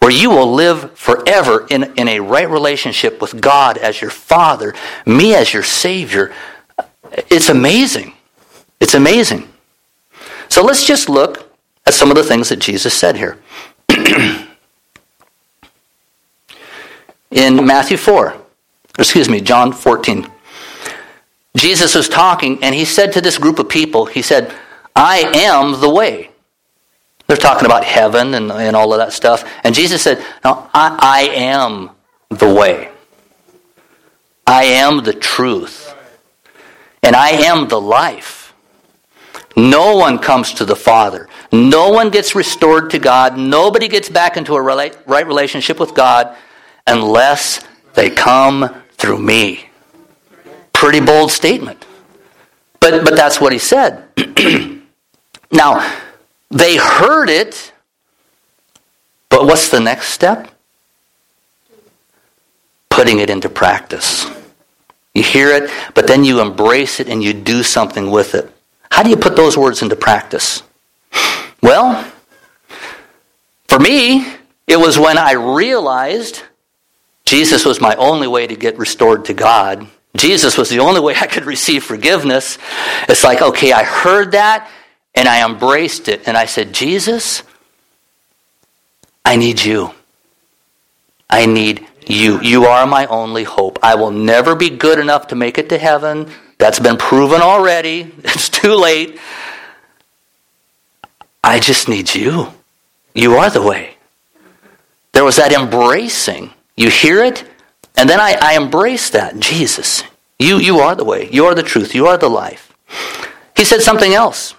where 0.00 0.10
you 0.10 0.30
will 0.30 0.52
live 0.52 0.96
forever 0.96 1.66
in, 1.68 1.92
in 1.96 2.08
a 2.08 2.20
right 2.20 2.48
relationship 2.48 3.20
with 3.20 3.40
God 3.40 3.78
as 3.78 4.00
your 4.00 4.10
Father, 4.10 4.74
me 5.04 5.34
as 5.34 5.52
your 5.52 5.62
Savior. 5.62 6.32
It's 7.30 7.48
amazing. 7.48 8.12
It's 8.78 8.94
amazing. 8.94 9.48
So 10.48 10.62
let's 10.62 10.86
just 10.86 11.08
look 11.08 11.45
at 11.86 11.94
some 11.94 12.10
of 12.10 12.16
the 12.16 12.24
things 12.24 12.48
that 12.48 12.58
Jesus 12.58 12.92
said 12.92 13.16
here. 13.16 13.38
in 17.30 17.64
Matthew 17.64 17.96
4, 17.96 18.36
excuse 18.98 19.28
me, 19.28 19.40
John 19.40 19.72
14, 19.72 20.30
Jesus 21.56 21.94
was 21.94 22.08
talking 22.08 22.62
and 22.62 22.74
he 22.74 22.84
said 22.84 23.12
to 23.12 23.20
this 23.20 23.38
group 23.38 23.58
of 23.58 23.68
people, 23.68 24.06
He 24.06 24.22
said, 24.22 24.52
I 24.94 25.18
am 25.34 25.80
the 25.80 25.88
way. 25.88 26.30
They're 27.26 27.36
talking 27.36 27.66
about 27.66 27.84
heaven 27.84 28.34
and, 28.34 28.52
and 28.52 28.76
all 28.76 28.92
of 28.92 28.98
that 28.98 29.12
stuff. 29.12 29.44
And 29.64 29.74
Jesus 29.74 30.02
said, 30.02 30.18
No, 30.44 30.68
I, 30.72 30.96
I 31.00 31.20
am 31.34 31.90
the 32.30 32.52
way. 32.52 32.90
I 34.46 34.64
am 34.64 35.02
the 35.02 35.12
truth. 35.12 35.94
And 37.02 37.16
I 37.16 37.30
am 37.30 37.68
the 37.68 37.80
life. 37.80 38.45
No 39.56 39.96
one 39.96 40.18
comes 40.18 40.52
to 40.54 40.66
the 40.66 40.76
Father. 40.76 41.28
No 41.50 41.88
one 41.88 42.10
gets 42.10 42.34
restored 42.34 42.90
to 42.90 42.98
God. 42.98 43.38
Nobody 43.38 43.88
gets 43.88 44.08
back 44.08 44.36
into 44.36 44.54
a 44.54 44.60
right 44.60 45.26
relationship 45.26 45.80
with 45.80 45.94
God 45.94 46.36
unless 46.86 47.66
they 47.94 48.10
come 48.10 48.82
through 48.92 49.18
me. 49.18 49.70
Pretty 50.74 51.00
bold 51.00 51.32
statement. 51.32 51.86
But, 52.80 53.04
but 53.04 53.16
that's 53.16 53.40
what 53.40 53.52
he 53.52 53.58
said. 53.58 54.04
Now, 55.52 55.96
they 56.50 56.76
heard 56.76 57.30
it, 57.30 57.72
but 59.28 59.46
what's 59.46 59.68
the 59.68 59.80
next 59.80 60.08
step? 60.08 60.50
Putting 62.90 63.20
it 63.20 63.30
into 63.30 63.48
practice. 63.48 64.26
You 65.14 65.22
hear 65.22 65.50
it, 65.50 65.70
but 65.94 66.08
then 66.08 66.24
you 66.24 66.40
embrace 66.40 67.00
it 67.00 67.08
and 67.08 67.22
you 67.22 67.32
do 67.32 67.62
something 67.62 68.10
with 68.10 68.34
it. 68.34 68.52
How 68.90 69.02
do 69.02 69.10
you 69.10 69.16
put 69.16 69.36
those 69.36 69.56
words 69.56 69.82
into 69.82 69.96
practice? 69.96 70.62
Well, 71.62 72.10
for 73.68 73.78
me, 73.78 74.26
it 74.66 74.78
was 74.78 74.98
when 74.98 75.18
I 75.18 75.32
realized 75.32 76.42
Jesus 77.24 77.64
was 77.64 77.80
my 77.80 77.94
only 77.96 78.28
way 78.28 78.46
to 78.46 78.56
get 78.56 78.78
restored 78.78 79.24
to 79.26 79.34
God. 79.34 79.86
Jesus 80.16 80.56
was 80.56 80.70
the 80.70 80.78
only 80.78 81.00
way 81.00 81.14
I 81.14 81.26
could 81.26 81.44
receive 81.44 81.84
forgiveness. 81.84 82.58
It's 83.08 83.24
like, 83.24 83.42
okay, 83.42 83.72
I 83.72 83.82
heard 83.84 84.32
that 84.32 84.70
and 85.14 85.28
I 85.28 85.44
embraced 85.44 86.08
it. 86.08 86.26
And 86.26 86.36
I 86.36 86.46
said, 86.46 86.72
Jesus, 86.72 87.42
I 89.24 89.36
need 89.36 89.64
you. 89.64 89.90
I 91.28 91.46
need 91.46 91.86
you. 92.06 92.40
You 92.40 92.66
are 92.66 92.86
my 92.86 93.06
only 93.06 93.44
hope. 93.44 93.78
I 93.82 93.96
will 93.96 94.12
never 94.12 94.54
be 94.54 94.70
good 94.70 94.98
enough 94.98 95.26
to 95.28 95.34
make 95.34 95.58
it 95.58 95.68
to 95.70 95.78
heaven. 95.78 96.30
That's 96.58 96.78
been 96.78 96.96
proven 96.96 97.42
already. 97.42 98.12
It's 98.24 98.48
too 98.48 98.74
late. 98.74 99.18
I 101.42 101.60
just 101.60 101.88
need 101.88 102.14
you. 102.14 102.48
You 103.14 103.36
are 103.36 103.50
the 103.50 103.62
way. 103.62 103.96
There 105.12 105.24
was 105.24 105.36
that 105.36 105.52
embracing. 105.52 106.50
You 106.76 106.90
hear 106.90 107.24
it, 107.24 107.44
and 107.96 108.08
then 108.10 108.20
I, 108.20 108.36
I 108.40 108.56
embrace 108.56 109.10
that. 109.10 109.38
Jesus, 109.38 110.02
you, 110.38 110.58
you 110.58 110.80
are 110.80 110.94
the 110.94 111.04
way. 111.04 111.30
You 111.30 111.46
are 111.46 111.54
the 111.54 111.62
truth. 111.62 111.94
You 111.94 112.06
are 112.08 112.18
the 112.18 112.28
life. 112.28 112.74
He 113.56 113.64
said 113.64 113.80
something 113.80 114.12
else. 114.12 114.54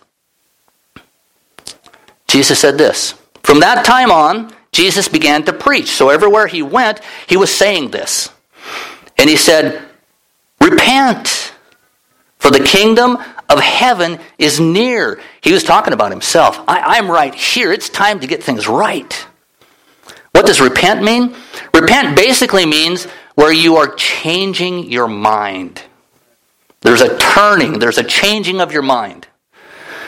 Jesus 2.27 2.59
said 2.59 2.77
this 2.77 3.13
From 3.43 3.59
that 3.59 3.85
time 3.85 4.11
on, 4.11 4.51
Jesus 4.71 5.07
began 5.07 5.43
to 5.43 5.53
preach. 5.53 5.89
So 5.89 6.09
everywhere 6.09 6.47
he 6.47 6.61
went, 6.61 7.01
he 7.27 7.37
was 7.37 7.53
saying 7.53 7.91
this. 7.91 8.29
And 9.17 9.29
he 9.29 9.35
said, 9.35 9.83
Repent, 10.59 11.53
for 12.39 12.51
the 12.51 12.63
kingdom 12.63 13.17
of 13.49 13.59
heaven 13.59 14.19
is 14.37 14.59
near. 14.59 15.19
He 15.41 15.51
was 15.51 15.63
talking 15.63 15.93
about 15.93 16.11
himself. 16.11 16.59
I, 16.67 16.97
am 16.97 17.09
right 17.09 17.33
here. 17.33 17.71
It's 17.71 17.89
time 17.89 18.19
to 18.19 18.27
get 18.27 18.43
things 18.43 18.67
right. 18.67 19.13
What 20.31 20.45
does 20.45 20.61
repent 20.61 21.03
mean? 21.03 21.35
Repent 21.73 22.15
basically 22.15 22.65
means 22.65 23.05
where 23.35 23.51
you 23.51 23.77
are 23.77 23.93
changing 23.95 24.91
your 24.91 25.07
mind. 25.07 25.81
There's 26.81 27.01
a 27.01 27.17
turning, 27.17 27.79
there's 27.79 27.97
a 27.97 28.03
changing 28.03 28.61
of 28.61 28.71
your 28.71 28.81
mind. 28.81 29.27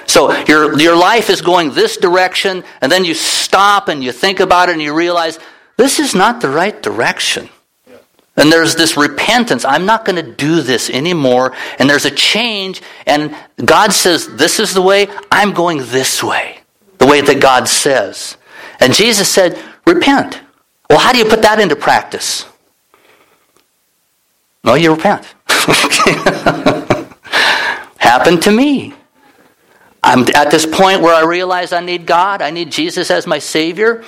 So 0.06 0.32
your, 0.46 0.80
your 0.80 0.96
life 0.96 1.30
is 1.30 1.42
going 1.42 1.72
this 1.72 1.98
direction, 1.98 2.64
and 2.82 2.92
then 2.92 3.06
you 3.06 3.14
stop 3.14 3.88
and 3.90 4.04
you 4.04 4.12
think 4.12 4.40
about 4.40 4.70
it 4.70 4.74
and 4.74 4.82
you 4.82 4.94
realize 4.94 5.40
this 5.78 6.00
is 6.00 6.16
not 6.16 6.42
the 6.42 6.50
right 6.50 6.82
direction. 6.82 7.50
And 8.40 8.52
there's 8.52 8.76
this 8.76 8.96
repentance. 8.96 9.66
I'm 9.66 9.86
not 9.86 10.06
going 10.06 10.16
to 10.16 10.32
do 10.32 10.62
this 10.62 10.90
anymore. 10.90 11.54
And 11.78 11.90
there's 11.90 12.06
a 12.06 12.12
change. 12.12 12.82
And 13.06 13.36
God 13.64 13.92
says, 13.92 14.36
This 14.38 14.60
is 14.60 14.74
the 14.74 14.82
way. 14.82 15.08
I'm 15.30 15.52
going 15.54 15.80
this 15.88 16.24
way. 16.24 16.62
The 17.00 17.06
way 17.06 17.20
that 17.20 17.42
God 17.42 17.68
says. 17.68 18.38
And 18.80 18.94
Jesus 18.94 19.28
said, 19.30 19.62
Repent. 19.86 20.40
Well, 20.90 21.00
how 21.00 21.12
do 21.12 21.20
you 21.20 21.26
put 21.26 21.42
that 21.42 21.60
into 21.60 21.76
practice? 21.76 22.46
Well, 24.64 24.78
you 24.78 24.96
repent. 24.96 25.26
Happened 27.98 28.42
to 28.44 28.52
me. 28.52 28.94
I'm 30.02 30.26
at 30.36 30.50
this 30.50 30.66
point 30.66 31.02
where 31.02 31.14
I 31.14 31.24
realize 31.24 31.74
I 31.74 31.82
need 31.82 32.06
God. 32.06 32.42
I 32.42 32.52
need 32.52 32.72
Jesus 32.72 33.12
as 33.12 33.28
my 33.28 33.40
Savior. 33.40 34.04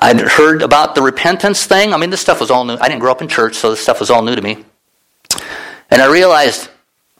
I'd 0.00 0.20
heard 0.20 0.62
about 0.62 0.94
the 0.94 1.02
repentance 1.02 1.66
thing. 1.66 1.92
I 1.92 1.98
mean, 1.98 2.10
this 2.10 2.20
stuff 2.20 2.40
was 2.40 2.50
all 2.50 2.64
new. 2.64 2.76
I 2.80 2.88
didn't 2.88 3.00
grow 3.00 3.10
up 3.10 3.20
in 3.20 3.28
church, 3.28 3.54
so 3.54 3.70
this 3.70 3.80
stuff 3.80 4.00
was 4.00 4.10
all 4.10 4.22
new 4.22 4.34
to 4.34 4.42
me. 4.42 4.64
And 5.90 6.00
I 6.00 6.10
realized 6.10 6.70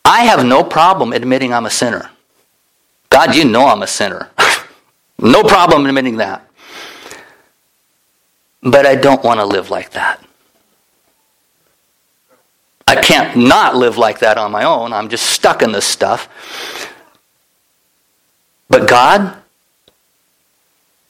I 0.05 0.25
have 0.25 0.45
no 0.45 0.65
problem 0.65 1.13
admitting 1.13 1.53
I'm 1.53 1.67
a 1.67 1.71
sinner. 1.71 2.11
God, 3.11 3.35
you 3.35 3.45
know 3.45 3.67
I'm 3.67 3.83
a 3.83 3.87
sinner. 3.87 4.31
no 5.19 5.43
problem 5.43 5.87
admitting 5.87 6.17
that. 6.17 6.49
But 8.63 8.87
I 8.87 8.95
don't 8.97 9.23
want 9.23 9.41
to 9.41 9.47
live 9.47 9.71
like 9.71 9.91
that. 9.91 10.23
I 12.89 12.97
can't 12.97 13.37
not 13.37 13.75
live 13.75 13.99
like 13.99 14.21
that 14.21 14.39
on 14.39 14.53
my 14.53 14.65
own. 14.65 14.93
I'm 14.93 15.09
just 15.09 15.27
stuck 15.27 15.61
in 15.61 15.73
this 15.73 15.87
stuff. 15.87 16.29
But 18.79 18.89
God, 18.89 19.35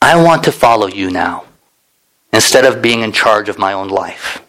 I 0.01 0.23
want 0.23 0.45
to 0.45 0.53
follow 0.53 0.87
you 0.87 1.11
now 1.11 1.47
instead 2.33 2.65
of 2.65 2.81
being 2.81 3.01
in 3.01 3.11
charge 3.11 3.49
of 3.49 3.59
my 3.59 3.73
own 3.73 3.89
life. 3.89 4.41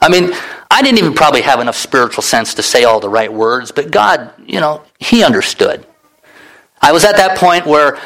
I 0.00 0.08
mean, 0.08 0.32
I 0.68 0.82
didn't 0.82 0.98
even 0.98 1.14
probably 1.14 1.42
have 1.42 1.60
enough 1.60 1.76
spiritual 1.76 2.24
sense 2.24 2.52
to 2.54 2.64
say 2.64 2.82
all 2.82 2.98
the 2.98 3.08
right 3.08 3.32
words, 3.32 3.70
but 3.70 3.92
God, 3.92 4.32
you 4.44 4.58
know, 4.58 4.82
He 4.98 5.22
understood. 5.22 5.86
I 6.82 6.90
was 6.90 7.04
at 7.04 7.16
that 7.16 7.38
point 7.38 7.64
where 7.64 7.96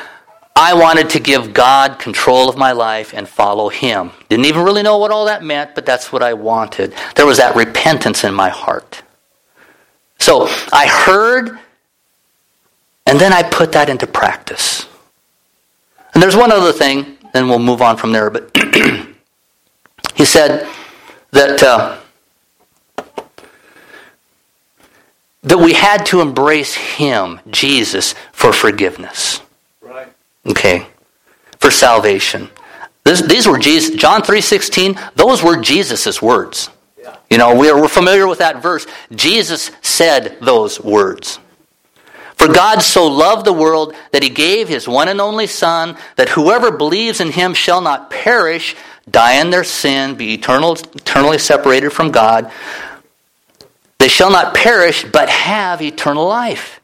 I 0.55 0.75
wanted 0.75 1.09
to 1.11 1.19
give 1.19 1.55
God 1.55 1.99
control 1.99 2.51
of 2.51 2.59
my 2.59 2.73
life 2.73 3.15
and 3.15 3.27
follow 3.27 3.71
Him. 3.71 4.11
Didn't 4.29 4.45
even 4.45 4.65
really 4.65 4.83
know 4.83 4.99
what 4.99 5.11
all 5.11 5.25
that 5.25 5.43
meant, 5.43 5.75
but 5.75 5.87
that's 5.87 6.13
what 6.13 6.23
I 6.23 6.35
wanted. 6.35 6.93
There 7.17 7.25
was 7.25 7.39
that 7.39 7.57
repentance 7.57 8.23
in 8.23 8.35
my 8.35 8.51
heart. 8.51 9.03
So 10.19 10.47
I 10.75 10.87
heard 10.87 11.59
and 13.07 13.19
then 13.19 13.33
I 13.33 13.43
put 13.43 13.73
that 13.73 13.89
into 13.89 14.07
practice. 14.07 14.87
And 16.15 16.23
there's 16.23 16.37
one 16.37 16.53
other 16.53 16.73
thing, 16.73 17.19
then 17.33 17.49
we'll 17.49 17.59
move 17.59 17.83
on 17.83 17.97
from 17.97 18.13
there. 18.13 18.31
But 18.31 18.51
he 20.15 20.25
said 20.25 20.69
that 21.31 21.63
uh, 21.63 21.99
that 25.43 25.59
we 25.59 25.73
had 25.73 26.05
to 26.07 26.21
embrace 26.21 26.75
Him, 26.75 27.41
Jesus, 27.51 28.15
for 28.33 28.53
forgiveness. 28.53 29.41
Right. 29.81 30.09
Okay, 30.47 30.87
for 31.59 31.71
salvation. 31.71 32.51
This, 33.05 33.23
these 33.23 33.47
were 33.47 33.59
Jesus. 33.59 33.95
John 33.97 34.23
three 34.23 34.41
sixteen. 34.41 34.99
Those 35.15 35.43
were 35.43 35.57
Jesus' 35.57 36.21
words. 36.21 36.71
Yeah. 36.99 37.17
You 37.31 37.39
know, 37.39 37.55
we're, 37.55 37.81
we're 37.81 37.89
familiar 37.89 38.27
with 38.27 38.41
that 38.41 38.61
verse. 38.61 38.87
Jesus 39.15 39.71
said 39.81 40.37
those 40.41 40.81
words. 40.81 41.39
For 42.41 42.49
God 42.49 42.81
so 42.81 43.07
loved 43.07 43.45
the 43.45 43.53
world 43.53 43.95
that 44.13 44.23
he 44.23 44.31
gave 44.31 44.67
his 44.67 44.89
one 44.89 45.09
and 45.09 45.21
only 45.21 45.47
Son, 45.47 45.99
that 46.17 46.31
whoever 46.31 46.71
believes 46.71 47.21
in 47.21 47.33
him 47.33 47.53
shall 47.53 47.83
not 47.83 48.09
perish, 48.09 48.75
die 49.11 49.43
in 49.43 49.51
their 49.51 49.63
sin, 49.63 50.15
be 50.15 50.33
eternal, 50.33 50.73
eternally 50.73 51.37
separated 51.37 51.91
from 51.91 52.11
God. 52.11 52.51
They 53.99 54.09
shall 54.09 54.31
not 54.31 54.55
perish, 54.55 55.05
but 55.05 55.29
have 55.29 55.83
eternal 55.83 56.27
life. 56.27 56.81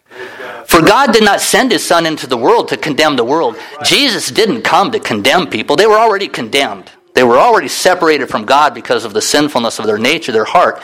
For 0.67 0.83
God 0.83 1.15
did 1.15 1.25
not 1.25 1.41
send 1.41 1.73
his 1.73 1.83
Son 1.83 2.05
into 2.05 2.27
the 2.27 2.37
world 2.37 2.69
to 2.69 2.77
condemn 2.77 3.17
the 3.17 3.25
world. 3.25 3.57
Jesus 3.83 4.31
didn't 4.31 4.61
come 4.61 4.93
to 4.93 5.01
condemn 5.01 5.47
people, 5.47 5.75
they 5.75 5.87
were 5.87 5.99
already 5.99 6.29
condemned. 6.29 6.91
They 7.15 7.25
were 7.25 7.39
already 7.39 7.69
separated 7.69 8.27
from 8.27 8.45
God 8.45 8.75
because 8.75 9.07
of 9.07 9.15
the 9.15 9.23
sinfulness 9.23 9.79
of 9.79 9.87
their 9.87 9.97
nature, 9.97 10.33
their 10.33 10.45
heart. 10.45 10.83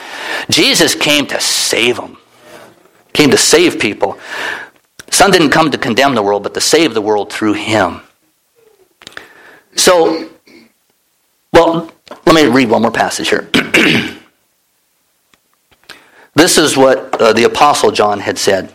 Jesus 0.49 0.95
came 0.95 1.27
to 1.27 1.39
save 1.39 1.97
them 1.97 2.17
came 3.13 3.29
to 3.29 3.37
save 3.37 3.79
people. 3.79 4.17
Son 5.13 5.29
didn't 5.29 5.51
come 5.51 5.69
to 5.69 5.77
condemn 5.77 6.15
the 6.15 6.23
world, 6.23 6.41
but 6.41 6.55
to 6.55 6.59
save 6.59 6.95
the 6.95 7.01
world 7.01 7.31
through 7.31 7.53
him. 7.53 8.01
So, 9.75 10.27
well, 11.51 11.91
let 12.25 12.33
me 12.33 12.47
read 12.47 12.67
one 12.67 12.81
more 12.81 12.89
passage 12.89 13.29
here. 13.29 13.47
this 16.33 16.57
is 16.57 16.75
what 16.75 17.21
uh, 17.21 17.31
the 17.31 17.43
Apostle 17.43 17.91
John 17.91 18.21
had 18.21 18.39
said. 18.39 18.73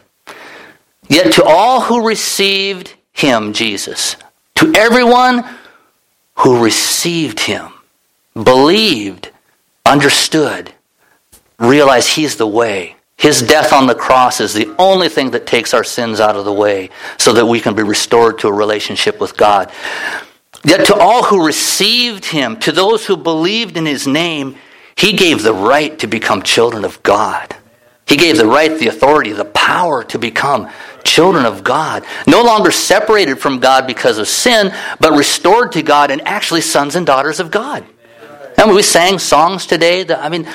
Yet 1.09 1.33
to 1.33 1.43
all 1.45 1.81
who 1.81 2.07
received 2.07 2.95
him, 3.13 3.53
Jesus, 3.53 4.15
to 4.55 4.73
everyone 4.77 5.45
who 6.37 6.63
received 6.63 7.41
him, 7.41 7.73
believed, 8.41 9.33
understood, 9.85 10.73
realized 11.59 12.11
he's 12.11 12.37
the 12.37 12.47
way, 12.47 12.95
his 13.19 13.43
death 13.43 13.73
on 13.73 13.89
the 13.89 13.97
cross 13.97 14.41
is 14.41 14.55
the 14.55 14.73
only 14.79 15.09
thing 15.09 15.33
that 15.33 15.45
takes 15.45 15.75
our 15.75 15.83
sins 15.83 16.21
out 16.21 16.37
of 16.37 16.45
the 16.45 16.53
way 16.53 16.91
so 17.19 17.33
that 17.33 17.47
we 17.47 17.61
can 17.61 17.75
be 17.75 17.83
restored 17.83 18.39
to 18.39 18.49
a 18.49 18.53
relationship 18.53 19.21
with 19.21 19.37
God. 19.37 19.73
Yet 20.65 20.87
to 20.87 20.95
all 20.95 21.25
who 21.25 21.45
received 21.45 22.25
him, 22.25 22.59
to 22.61 22.71
those 22.71 23.07
who 23.07 23.17
believed 23.17 23.77
in 23.77 23.87
his 23.87 24.07
name, 24.07 24.57
he 24.97 25.15
gave 25.15 25.43
the 25.43 25.53
right 25.53 25.99
to 25.99 26.07
become 26.07 26.43
children 26.43 26.85
of 26.85 27.03
God. 27.03 27.57
He 28.07 28.17
gave 28.17 28.37
the 28.37 28.47
right, 28.47 28.79
the 28.79 28.87
authority, 28.87 29.33
the 29.33 29.45
power 29.45 30.05
to 30.05 30.19
become 30.19 30.71
children 31.03 31.45
of 31.45 31.65
God. 31.65 32.05
No 32.27 32.43
longer 32.43 32.71
separated 32.71 33.41
from 33.41 33.59
God 33.59 33.87
because 33.87 34.19
of 34.19 34.29
sin, 34.29 34.73
but 35.01 35.13
restored 35.13 35.73
to 35.73 35.83
God 35.83 36.13
and 36.13 36.27
actually 36.27 36.61
sons 36.61 36.95
and 36.95 37.05
daughters 37.05 37.41
of 37.41 37.51
God. 37.51 37.85
And 38.57 38.73
we 38.73 38.83
sang 38.83 39.19
songs 39.19 39.67
today 39.67 40.05
that, 40.05 40.21
I 40.21 40.29
mean, 40.29 40.49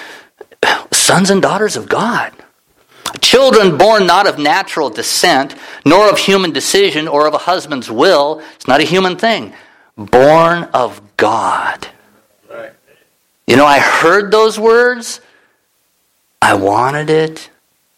sons 0.91 1.29
and 1.29 1.41
daughters 1.41 1.75
of 1.75 1.89
God. 1.89 2.33
Children 3.21 3.77
born 3.77 4.07
not 4.07 4.27
of 4.27 4.39
natural 4.39 4.89
descent, 4.89 5.55
nor 5.85 6.09
of 6.09 6.17
human 6.17 6.51
decision 6.51 7.07
or 7.07 7.27
of 7.27 7.33
a 7.33 7.39
husband's 7.39 7.89
will. 7.89 8.41
It's 8.55 8.67
not 8.67 8.81
a 8.81 8.83
human 8.83 9.15
thing. 9.15 9.53
Born 9.95 10.63
of 10.73 11.01
God. 11.17 11.87
You 13.45 13.57
know, 13.57 13.65
I 13.65 13.79
heard 13.79 14.31
those 14.31 14.59
words. 14.59 15.21
I 16.41 16.55
wanted 16.55 17.09
it. 17.09 17.49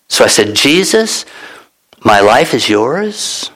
So 0.07 0.23
I 0.23 0.27
said, 0.27 0.55
Jesus, 0.55 1.25
my 2.03 2.19
life 2.19 2.53
is 2.53 2.67
yours. 2.67 3.51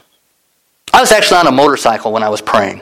I 0.93 1.02
was 1.02 1.12
actually 1.12 1.38
on 1.38 1.48
a 1.48 1.52
motorcycle 1.52 2.12
when 2.12 2.24
I 2.24 2.30
was 2.30 2.41
praying. 2.41 2.82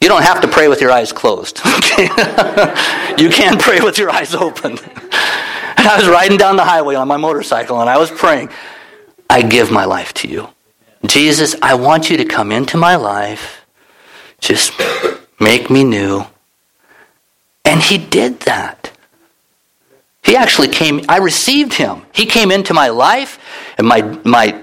You 0.00 0.08
don't 0.08 0.22
have 0.22 0.40
to 0.40 0.48
pray 0.48 0.68
with 0.68 0.80
your 0.80 0.90
eyes 0.90 1.12
closed. 1.12 1.60
Okay? 1.92 2.04
you 3.18 3.28
can 3.28 3.58
pray 3.58 3.80
with 3.80 3.98
your 3.98 4.10
eyes 4.10 4.34
open. 4.34 4.78
I 5.90 5.96
was 5.96 6.08
riding 6.08 6.36
down 6.36 6.56
the 6.56 6.64
highway 6.64 6.94
on 6.94 7.08
my 7.08 7.16
motorcycle 7.16 7.80
and 7.80 7.90
I 7.90 7.98
was 7.98 8.10
praying, 8.10 8.50
I 9.28 9.42
give 9.42 9.70
my 9.70 9.84
life 9.84 10.14
to 10.14 10.28
you. 10.28 10.48
Jesus, 11.06 11.56
I 11.60 11.74
want 11.74 12.08
you 12.08 12.16
to 12.18 12.24
come 12.24 12.52
into 12.52 12.76
my 12.76 12.96
life. 12.96 13.64
Just 14.38 14.72
make 15.40 15.70
me 15.70 15.82
new. 15.82 16.24
And 17.64 17.80
he 17.80 17.98
did 17.98 18.40
that. 18.40 18.92
He 20.22 20.36
actually 20.36 20.68
came, 20.68 21.04
I 21.08 21.18
received 21.18 21.74
him. 21.74 22.02
He 22.14 22.26
came 22.26 22.52
into 22.52 22.74
my 22.74 22.88
life 22.88 23.40
and 23.76 23.86
my, 23.86 24.02
my 24.24 24.62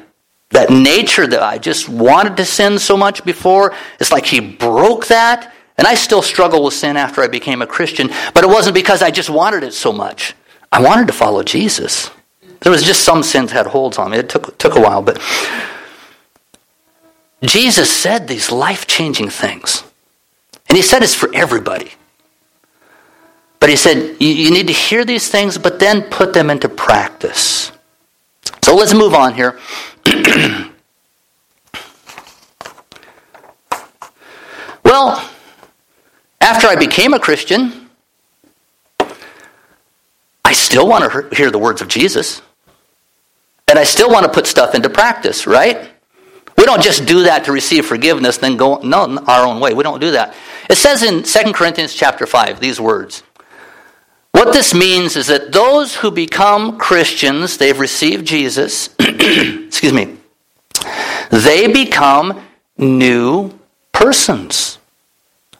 that 0.51 0.69
nature 0.69 1.27
that 1.27 1.43
I 1.43 1.57
just 1.57 1.89
wanted 1.89 2.37
to 2.37 2.45
sin 2.45 2.79
so 2.79 2.97
much 2.97 3.23
before, 3.23 3.75
it's 3.99 4.11
like 4.11 4.25
he 4.25 4.39
broke 4.39 5.07
that. 5.07 5.53
And 5.77 5.87
I 5.87 5.95
still 5.95 6.21
struggle 6.21 6.63
with 6.63 6.73
sin 6.73 6.97
after 6.97 7.21
I 7.21 7.27
became 7.27 7.61
a 7.61 7.67
Christian, 7.67 8.09
but 8.33 8.43
it 8.43 8.49
wasn't 8.49 8.73
because 8.73 9.01
I 9.01 9.11
just 9.11 9.29
wanted 9.29 9.63
it 9.63 9.73
so 9.73 9.93
much. 9.93 10.35
I 10.71 10.81
wanted 10.81 11.07
to 11.07 11.13
follow 11.13 11.43
Jesus. 11.43 12.09
There 12.61 12.71
was 12.71 12.83
just 12.83 13.03
some 13.03 13.23
sins 13.23 13.51
had 13.51 13.67
holds 13.67 13.97
on 13.97 14.11
me. 14.11 14.17
It 14.17 14.29
took, 14.29 14.57
took 14.57 14.75
a 14.75 14.81
while, 14.81 15.01
but 15.01 15.19
Jesus 17.41 17.89
said 17.91 18.27
these 18.27 18.51
life 18.51 18.85
changing 18.85 19.29
things. 19.29 19.83
And 20.67 20.75
he 20.75 20.81
said 20.81 21.01
it's 21.01 21.15
for 21.15 21.33
everybody. 21.33 21.93
But 23.59 23.69
he 23.69 23.75
said, 23.75 24.17
you, 24.19 24.29
you 24.29 24.51
need 24.51 24.67
to 24.67 24.73
hear 24.73 25.03
these 25.03 25.29
things, 25.29 25.57
but 25.57 25.79
then 25.79 26.03
put 26.03 26.33
them 26.33 26.49
into 26.49 26.69
practice. 26.69 27.71
So 28.61 28.75
let's 28.75 28.93
move 28.93 29.13
on 29.13 29.33
here. 29.33 29.59
well, 34.83 35.29
after 36.39 36.67
I 36.67 36.75
became 36.77 37.13
a 37.13 37.19
Christian, 37.19 37.78
still 40.69 40.87
want 40.87 41.11
to 41.11 41.35
hear 41.35 41.49
the 41.49 41.57
words 41.57 41.81
of 41.81 41.87
Jesus. 41.87 42.43
And 43.67 43.79
I 43.79 43.83
still 43.83 44.09
want 44.09 44.25
to 44.25 44.31
put 44.31 44.45
stuff 44.45 44.75
into 44.75 44.87
practice, 44.87 45.47
right? 45.47 45.89
We 46.57 46.65
don't 46.65 46.83
just 46.83 47.07
do 47.07 47.23
that 47.23 47.45
to 47.45 47.51
receive 47.51 47.87
forgiveness, 47.87 48.37
then 48.37 48.55
go 48.55 48.77
no, 48.77 49.17
our 49.25 49.47
own 49.47 49.59
way. 49.59 49.73
We 49.73 49.81
don't 49.83 49.99
do 49.99 50.11
that. 50.11 50.35
It 50.69 50.77
says 50.77 51.01
in 51.01 51.23
2 51.23 51.53
Corinthians 51.53 51.95
chapter 51.95 52.27
5 52.27 52.59
these 52.59 52.79
words. 52.79 53.23
What 54.31 54.53
this 54.53 54.75
means 54.75 55.15
is 55.15 55.25
that 55.27 55.51
those 55.51 55.95
who 55.95 56.11
become 56.11 56.77
Christians, 56.77 57.57
they've 57.57 57.79
received 57.79 58.27
Jesus, 58.27 58.93
excuse 58.99 59.91
me, 59.91 60.17
they 61.31 61.67
become 61.67 62.45
new 62.77 63.57
persons, 63.91 64.77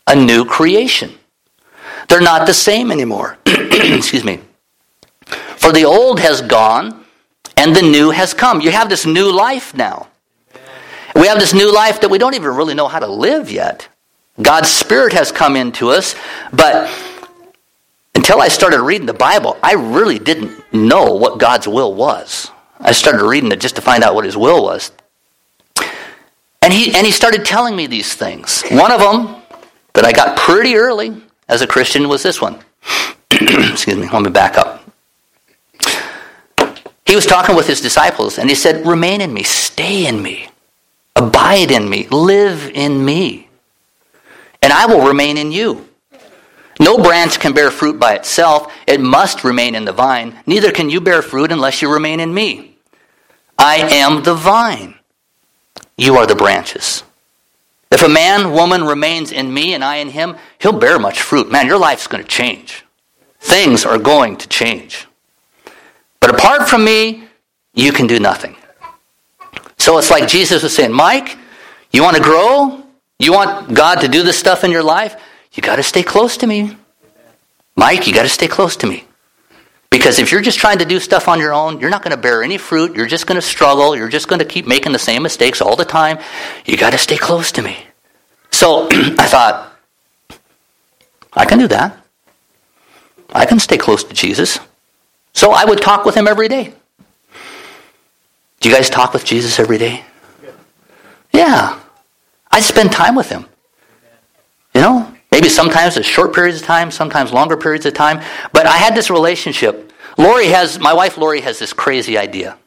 a 0.06 0.16
new 0.16 0.46
creation. 0.46 1.12
They're 2.10 2.22
not 2.22 2.46
the 2.46 2.54
same 2.54 2.92
anymore. 2.92 3.40
excuse 3.46 4.24
me. 4.24 4.42
For 5.60 5.74
the 5.74 5.84
old 5.84 6.20
has 6.22 6.42
gone 6.42 7.06
and 7.58 7.76
the 7.76 7.82
new 7.82 8.12
has 8.12 8.34
come. 8.34 8.62
You 8.62 8.72
have 8.72 8.90
this 8.90 9.06
new 9.06 9.32
life 9.32 9.76
now. 9.76 10.08
We 11.14 11.28
have 11.28 11.38
this 11.38 11.54
new 11.54 11.74
life 11.74 12.00
that 12.02 12.10
we 12.10 12.18
don't 12.18 12.34
even 12.34 12.56
really 12.56 12.74
know 12.74 12.88
how 12.88 13.00
to 13.00 13.08
live 13.08 13.52
yet. 13.52 13.88
God's 14.42 14.70
Spirit 14.70 15.12
has 15.14 15.34
come 15.34 15.58
into 15.58 15.90
us, 15.90 16.16
but 16.54 16.90
until 18.16 18.40
I 18.40 18.48
started 18.48 18.82
reading 18.82 19.06
the 19.06 19.14
Bible, 19.14 19.58
I 19.62 19.74
really 19.74 20.18
didn't 20.18 20.74
know 20.74 21.14
what 21.14 21.40
God's 21.40 21.68
will 21.68 21.94
was. 21.94 22.50
I 22.80 22.94
started 22.94 23.28
reading 23.28 23.52
it 23.52 23.60
just 23.60 23.76
to 23.76 23.82
find 23.82 24.02
out 24.02 24.16
what 24.16 24.24
His 24.24 24.38
will 24.38 24.64
was. 24.64 24.94
And 26.62 26.74
he, 26.74 26.94
and 26.94 27.06
he 27.06 27.12
started 27.12 27.46
telling 27.46 27.76
me 27.76 27.88
these 27.88 28.14
things. 28.14 28.64
One 28.70 28.92
of 28.92 29.00
them 29.00 29.42
that 29.94 30.06
I 30.06 30.12
got 30.12 30.38
pretty 30.38 30.76
early 30.76 31.22
as 31.48 31.62
a 31.62 31.68
Christian 31.68 32.08
was 32.08 32.22
this 32.22 32.40
one. 32.40 32.60
Excuse 33.32 33.98
me, 33.98 34.08
let 34.10 34.22
me 34.22 34.30
back 34.30 34.58
up. 34.58 34.79
He 37.10 37.16
was 37.16 37.26
talking 37.26 37.56
with 37.56 37.66
his 37.66 37.82
disciples 37.82 38.38
and 38.38 38.48
he 38.48 38.56
said, 38.56 38.86
Remain 38.86 39.20
in 39.22 39.34
me, 39.34 39.42
stay 39.42 40.06
in 40.06 40.22
me, 40.22 40.48
abide 41.16 41.72
in 41.72 41.90
me, 41.90 42.08
live 42.12 42.70
in 42.76 43.04
me, 43.04 43.50
and 44.62 44.72
I 44.72 44.86
will 44.86 45.08
remain 45.08 45.36
in 45.36 45.52
you. 45.52 45.90
No 46.80 47.00
branch 47.00 47.40
can 47.40 47.54
bear 47.54 47.72
fruit 47.72 48.00
by 48.00 48.14
itself, 48.14 48.72
it 48.86 49.02
must 49.02 49.44
remain 49.44 49.74
in 49.74 49.86
the 49.86 49.92
vine. 49.92 50.40
Neither 50.46 50.72
can 50.72 50.92
you 50.92 51.02
bear 51.02 51.24
fruit 51.24 51.52
unless 51.52 51.82
you 51.82 51.92
remain 51.92 52.20
in 52.20 52.32
me. 52.32 52.76
I 53.58 53.78
am 53.78 54.22
the 54.22 54.36
vine, 54.36 54.94
you 55.98 56.16
are 56.18 56.28
the 56.28 56.36
branches. 56.36 57.02
If 57.90 58.04
a 58.04 58.08
man, 58.08 58.52
woman 58.52 58.84
remains 58.84 59.32
in 59.32 59.52
me 59.52 59.74
and 59.74 59.84
I 59.84 59.96
in 59.96 60.10
him, 60.10 60.36
he'll 60.60 60.78
bear 60.78 61.00
much 61.00 61.24
fruit. 61.24 61.52
Man, 61.52 61.66
your 61.66 61.80
life's 61.80 62.06
going 62.06 62.22
to 62.22 62.30
change. 62.30 62.86
Things 63.40 63.84
are 63.84 63.98
going 63.98 64.38
to 64.38 64.48
change. 64.48 65.08
But 66.20 66.36
apart 66.36 66.70
from 66.70 66.84
me, 66.84 67.24
you 67.74 67.92
can 67.92 68.08
do 68.08 68.20
nothing. 68.20 68.56
So 69.78 69.98
it's 69.98 70.10
like 70.10 70.28
Jesus 70.28 70.64
was 70.64 70.76
saying, 70.76 70.92
Mike, 70.92 71.38
you 71.92 72.04
want 72.04 72.18
to 72.18 72.24
grow? 72.24 72.84
You 73.18 73.34
want 73.34 73.74
God 73.74 74.02
to 74.02 74.08
do 74.08 74.24
this 74.24 74.38
stuff 74.38 74.64
in 74.64 74.72
your 74.72 74.84
life? 74.84 75.20
You 75.54 75.64
got 75.64 75.78
to 75.78 75.84
stay 75.84 76.04
close 76.04 76.38
to 76.38 76.48
me. 76.48 76.78
Mike, 77.76 78.08
you 78.08 78.14
got 78.14 78.24
to 78.24 78.30
stay 78.30 78.48
close 78.48 78.76
to 78.78 78.88
me. 78.88 79.06
Because 79.90 80.20
if 80.20 80.32
you're 80.32 80.42
just 80.42 80.60
trying 80.60 80.78
to 80.80 80.86
do 80.86 81.00
stuff 81.00 81.28
on 81.28 81.40
your 81.40 81.54
own, 81.54 81.80
you're 81.80 81.90
not 81.90 82.04
going 82.04 82.16
to 82.16 82.22
bear 82.22 82.44
any 82.44 82.58
fruit. 82.58 82.96
You're 82.96 83.08
just 83.08 83.26
going 83.26 83.38
to 83.38 83.42
struggle. 83.42 83.96
You're 83.96 84.10
just 84.10 84.28
going 84.28 84.40
to 84.40 84.46
keep 84.46 84.68
making 84.68 84.92
the 84.92 85.00
same 85.00 85.24
mistakes 85.24 85.62
all 85.62 85.76
the 85.76 85.86
time. 85.86 86.20
You 86.66 86.78
got 86.78 86.92
to 86.92 86.98
stay 86.98 87.18
close 87.18 87.52
to 87.54 87.62
me. 87.62 87.78
So 88.52 88.88
I 88.92 89.26
thought, 89.26 89.74
I 91.34 91.46
can 91.46 91.58
do 91.58 91.68
that. 91.70 91.98
I 93.34 93.46
can 93.46 93.60
stay 93.60 93.78
close 93.78 94.04
to 94.04 94.14
Jesus. 94.14 94.60
So 95.40 95.54
I 95.54 95.64
would 95.64 95.80
talk 95.80 96.04
with 96.04 96.16
him 96.16 96.28
every 96.28 96.50
day. 96.50 96.74
Do 98.60 98.68
you 98.68 98.76
guys 98.76 98.90
talk 98.90 99.14
with 99.14 99.24
Jesus 99.24 99.58
every 99.58 99.78
day? 99.78 100.04
Yeah. 101.32 101.80
I 102.52 102.60
spend 102.60 102.92
time 102.92 103.16
with 103.16 103.30
him. 103.30 103.46
You 104.76 104.82
know, 104.82 105.16
Maybe 105.32 105.48
sometimes 105.48 105.96
it's 105.96 106.06
short 106.06 106.36
periods 106.36 106.60
of 106.60 106.68
time, 106.68 106.92
sometimes 106.92 107.32
longer 107.32 107.56
periods 107.56 107.86
of 107.86 107.94
time. 107.94 108.22
But 108.52 108.66
I 108.66 108.76
had 108.76 108.94
this 108.96 109.10
relationship. 109.10 109.94
Lori 110.18 110.48
has, 110.48 110.78
my 110.78 110.92
wife 110.92 111.18
Lori 111.18 111.40
has 111.40 111.58
this 111.58 111.72
crazy 111.72 112.18
idea. 112.18 112.58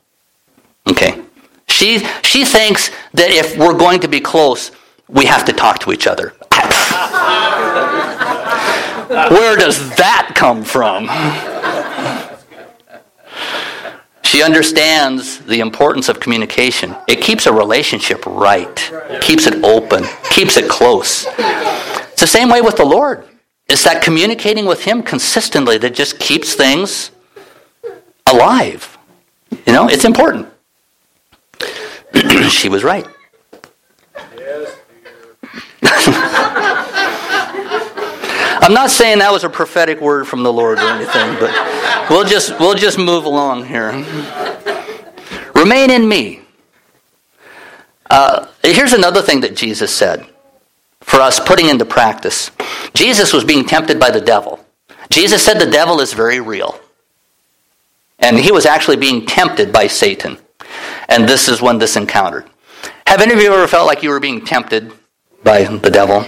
Okay. 0.89 1.23
She, 1.69 1.99
she 2.23 2.47
thinks 2.47 2.91
that 3.13 3.31
if 3.31 3.59
we're 3.59 3.77
going 3.77 4.01
to 4.01 4.09
be 4.09 4.21
close, 4.21 4.71
we 5.09 5.27
have 5.27 5.45
to 5.45 5.53
talk 5.53 5.81
to 5.81 5.93
each 5.93 6.07
other. 6.07 6.31
Where 9.29 9.59
does 9.59 9.95
that 9.97 10.33
come 10.35 10.65
from? 10.65 11.11
She 14.33 14.43
understands 14.43 15.41
the 15.41 15.61
importance 15.61 16.09
of 16.09 16.19
communication. 16.19 16.97
It 17.07 17.21
keeps 17.21 17.45
a 17.45 17.53
relationship 17.53 18.25
right, 18.25 18.75
keeps 19.21 19.47
it 19.47 19.63
open, 19.63 20.07
keeps 20.31 20.57
it 20.57 20.71
close. 20.71 21.27
It's 21.29 22.23
the 22.23 22.27
same 22.27 22.49
way 22.49 22.63
with 22.63 22.79
the 22.79 22.85
Lord. 22.87 23.29
It's 23.69 23.85
that 23.85 24.03
communicating 24.03 24.65
with 24.65 24.85
Him 24.85 25.03
consistently 25.03 25.77
that 25.77 25.95
just 25.95 26.19
keeps 26.19 26.55
things 26.55 27.11
alive. 28.25 28.97
You 29.67 29.75
know, 29.75 29.87
it's 29.91 30.07
important. 30.07 30.49
she 32.49 32.71
was 32.71 32.83
right. 32.83 33.07
I'm 38.63 38.75
not 38.75 38.91
saying 38.91 39.19
that 39.19 39.33
was 39.33 39.43
a 39.43 39.49
prophetic 39.49 40.01
word 40.01 40.29
from 40.29 40.45
the 40.45 40.53
Lord 40.53 40.79
or 40.79 40.87
anything, 40.87 41.35
but 41.41 41.51
we'll 42.09 42.25
just 42.25 42.59
we'll 42.61 42.75
just 42.75 42.97
move 42.97 43.25
along 43.25 43.67
here. 43.67 43.91
Remain 45.57 45.91
in 45.91 46.09
me. 46.09 46.41
Uh, 48.09 48.47
here's 48.63 48.93
another 48.93 49.21
thing 49.21 49.41
that 49.41 49.57
Jesus 49.57 49.93
said 49.93 50.25
for 51.01 51.21
us 51.21 51.41
putting 51.41 51.69
into 51.71 51.85
practice. 51.85 52.53
Jesus 52.95 53.33
was 53.33 53.43
being 53.43 53.65
tempted 53.65 53.99
by 53.99 54.11
the 54.11 54.21
devil. 54.21 54.65
Jesus 55.11 55.43
said 55.43 55.59
the 55.59 55.71
devil 55.71 56.01
is 56.01 56.13
very 56.13 56.39
real. 56.39 56.79
And 58.21 58.39
he 58.39 58.53
was 58.53 58.65
actually 58.65 58.97
being 58.97 59.27
tempted 59.27 59.73
by 59.73 59.89
Satan. 59.89 60.39
And 61.09 61.29
this 61.29 61.49
is 61.49 61.61
when 61.61 61.79
this 61.79 61.97
encountered. 61.97 62.49
Have 63.09 63.21
any 63.21 63.35
of 63.35 63.41
you 63.41 63.53
ever 63.53 63.67
felt 63.67 63.89
like 63.89 64.05
you 64.05 64.11
were 64.11 64.21
being 64.21 64.45
tempted 64.45 64.93
by 65.43 65.65
the 65.65 65.91
devil? 65.91 66.25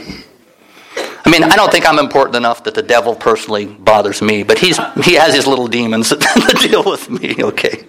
I 1.25 1.31
mean, 1.31 1.43
I 1.43 1.57
don't 1.57 1.73
think 1.73 1.87
I'm 1.87 1.99
important 1.99 2.37
enough 2.37 2.65
that 2.65 2.75
the 2.75 2.83
devil 2.83 3.15
personally 3.15 3.67
bothers 3.67 4.21
me, 4.21 4.43
but 4.43 4.59
he's, 4.59 4.79
he 5.03 5.15
has 5.15 5.35
his 5.35 5.47
little 5.47 5.69
demons 5.69 6.11
that 6.11 6.59
deal 6.61 6.85
with 6.85 7.09
me, 7.09 7.37
okay? 7.43 7.87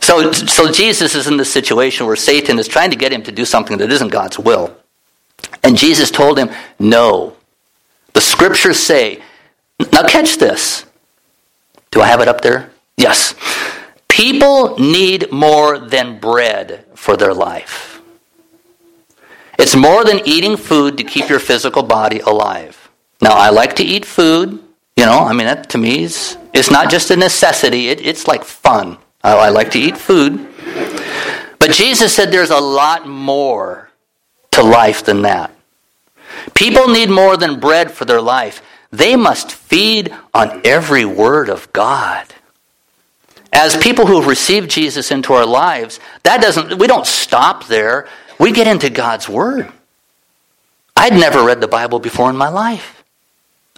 So, 0.00 0.30
so 0.30 0.70
Jesus 0.70 1.16
is 1.16 1.26
in 1.26 1.36
this 1.36 1.52
situation 1.52 2.06
where 2.06 2.14
Satan 2.14 2.60
is 2.60 2.68
trying 2.68 2.90
to 2.90 2.96
get 2.96 3.12
him 3.12 3.24
to 3.24 3.32
do 3.32 3.44
something 3.44 3.78
that 3.78 3.90
isn't 3.90 4.08
God's 4.08 4.38
will. 4.38 4.76
And 5.64 5.76
Jesus 5.76 6.10
told 6.12 6.38
him, 6.38 6.50
No. 6.78 7.36
The 8.12 8.20
scriptures 8.20 8.78
say, 8.78 9.20
now 9.92 10.06
catch 10.06 10.38
this. 10.38 10.86
Do 11.90 12.00
I 12.00 12.06
have 12.06 12.20
it 12.20 12.28
up 12.28 12.40
there? 12.40 12.70
Yes. 12.96 13.34
People 14.08 14.78
need 14.78 15.30
more 15.30 15.78
than 15.78 16.18
bread 16.18 16.86
for 16.94 17.16
their 17.16 17.34
life. 17.34 17.95
It's 19.58 19.74
more 19.74 20.04
than 20.04 20.20
eating 20.24 20.56
food 20.56 20.98
to 20.98 21.04
keep 21.04 21.28
your 21.28 21.38
physical 21.38 21.82
body 21.82 22.20
alive. 22.20 22.90
Now, 23.20 23.32
I 23.32 23.50
like 23.50 23.76
to 23.76 23.82
eat 23.82 24.04
food. 24.04 24.62
You 24.96 25.04
know, 25.04 25.20
I 25.20 25.32
mean, 25.32 25.46
that 25.46 25.70
to 25.70 25.78
me 25.78 26.04
is 26.04 26.36
it's 26.54 26.70
not 26.70 26.90
just 26.90 27.10
a 27.10 27.16
necessity, 27.16 27.88
it, 27.88 28.04
it's 28.04 28.26
like 28.26 28.44
fun. 28.44 28.98
I, 29.22 29.34
I 29.34 29.48
like 29.50 29.70
to 29.72 29.78
eat 29.78 29.96
food. 29.96 30.48
But 31.58 31.70
Jesus 31.72 32.14
said 32.14 32.30
there's 32.30 32.50
a 32.50 32.60
lot 32.60 33.06
more 33.06 33.90
to 34.52 34.62
life 34.62 35.04
than 35.04 35.22
that. 35.22 35.50
People 36.54 36.88
need 36.88 37.10
more 37.10 37.36
than 37.36 37.60
bread 37.60 37.90
for 37.90 38.04
their 38.04 38.20
life. 38.20 38.62
They 38.90 39.16
must 39.16 39.52
feed 39.52 40.14
on 40.32 40.62
every 40.64 41.04
word 41.04 41.48
of 41.48 41.72
God. 41.72 42.26
As 43.52 43.76
people 43.76 44.06
who 44.06 44.16
have 44.16 44.26
received 44.26 44.70
Jesus 44.70 45.10
into 45.10 45.32
our 45.32 45.46
lives, 45.46 45.98
that 46.22 46.40
doesn't 46.40 46.78
we 46.78 46.86
don't 46.86 47.06
stop 47.06 47.66
there. 47.66 48.08
We 48.38 48.52
get 48.52 48.66
into 48.66 48.90
God's 48.90 49.28
word. 49.28 49.72
I'd 50.96 51.12
never 51.12 51.44
read 51.44 51.60
the 51.60 51.68
Bible 51.68 51.98
before 51.98 52.30
in 52.30 52.36
my 52.36 52.48
life. 52.48 53.04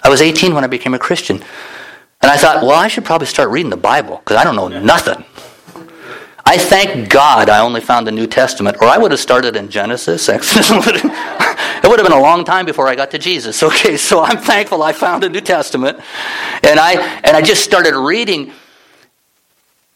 I 0.02 0.08
was 0.08 0.22
18 0.22 0.54
when 0.54 0.64
I 0.64 0.68
became 0.68 0.94
a 0.94 0.98
Christian. 0.98 1.42
And 2.20 2.30
I 2.30 2.36
thought, 2.36 2.62
well, 2.62 2.72
I 2.72 2.88
should 2.88 3.04
probably 3.04 3.26
start 3.26 3.50
reading 3.50 3.70
the 3.70 3.76
Bible 3.76 4.16
because 4.16 4.36
I 4.36 4.44
don't 4.44 4.56
know 4.56 4.68
nothing. 4.68 5.24
I 6.44 6.56
thank 6.56 7.10
God 7.10 7.50
I 7.50 7.60
only 7.60 7.82
found 7.82 8.06
the 8.06 8.12
New 8.12 8.26
Testament, 8.26 8.78
or 8.80 8.88
I 8.88 8.96
would 8.96 9.10
have 9.10 9.20
started 9.20 9.54
in 9.54 9.68
Genesis, 9.68 10.28
Exodus. 10.30 10.70
it 10.70 11.88
would 11.88 11.98
have 11.98 12.08
been 12.08 12.16
a 12.16 12.22
long 12.22 12.44
time 12.44 12.64
before 12.64 12.88
I 12.88 12.94
got 12.94 13.10
to 13.10 13.18
Jesus. 13.18 13.62
Okay, 13.68 13.98
so 13.98 14.22
I'm 14.22 14.38
thankful 14.38 14.82
I 14.82 14.92
found 14.92 15.22
the 15.22 15.28
New 15.28 15.42
Testament, 15.42 16.00
and 16.62 16.80
I 16.80 16.94
and 17.22 17.36
I 17.36 17.42
just 17.42 17.64
started 17.64 17.94
reading. 17.94 18.52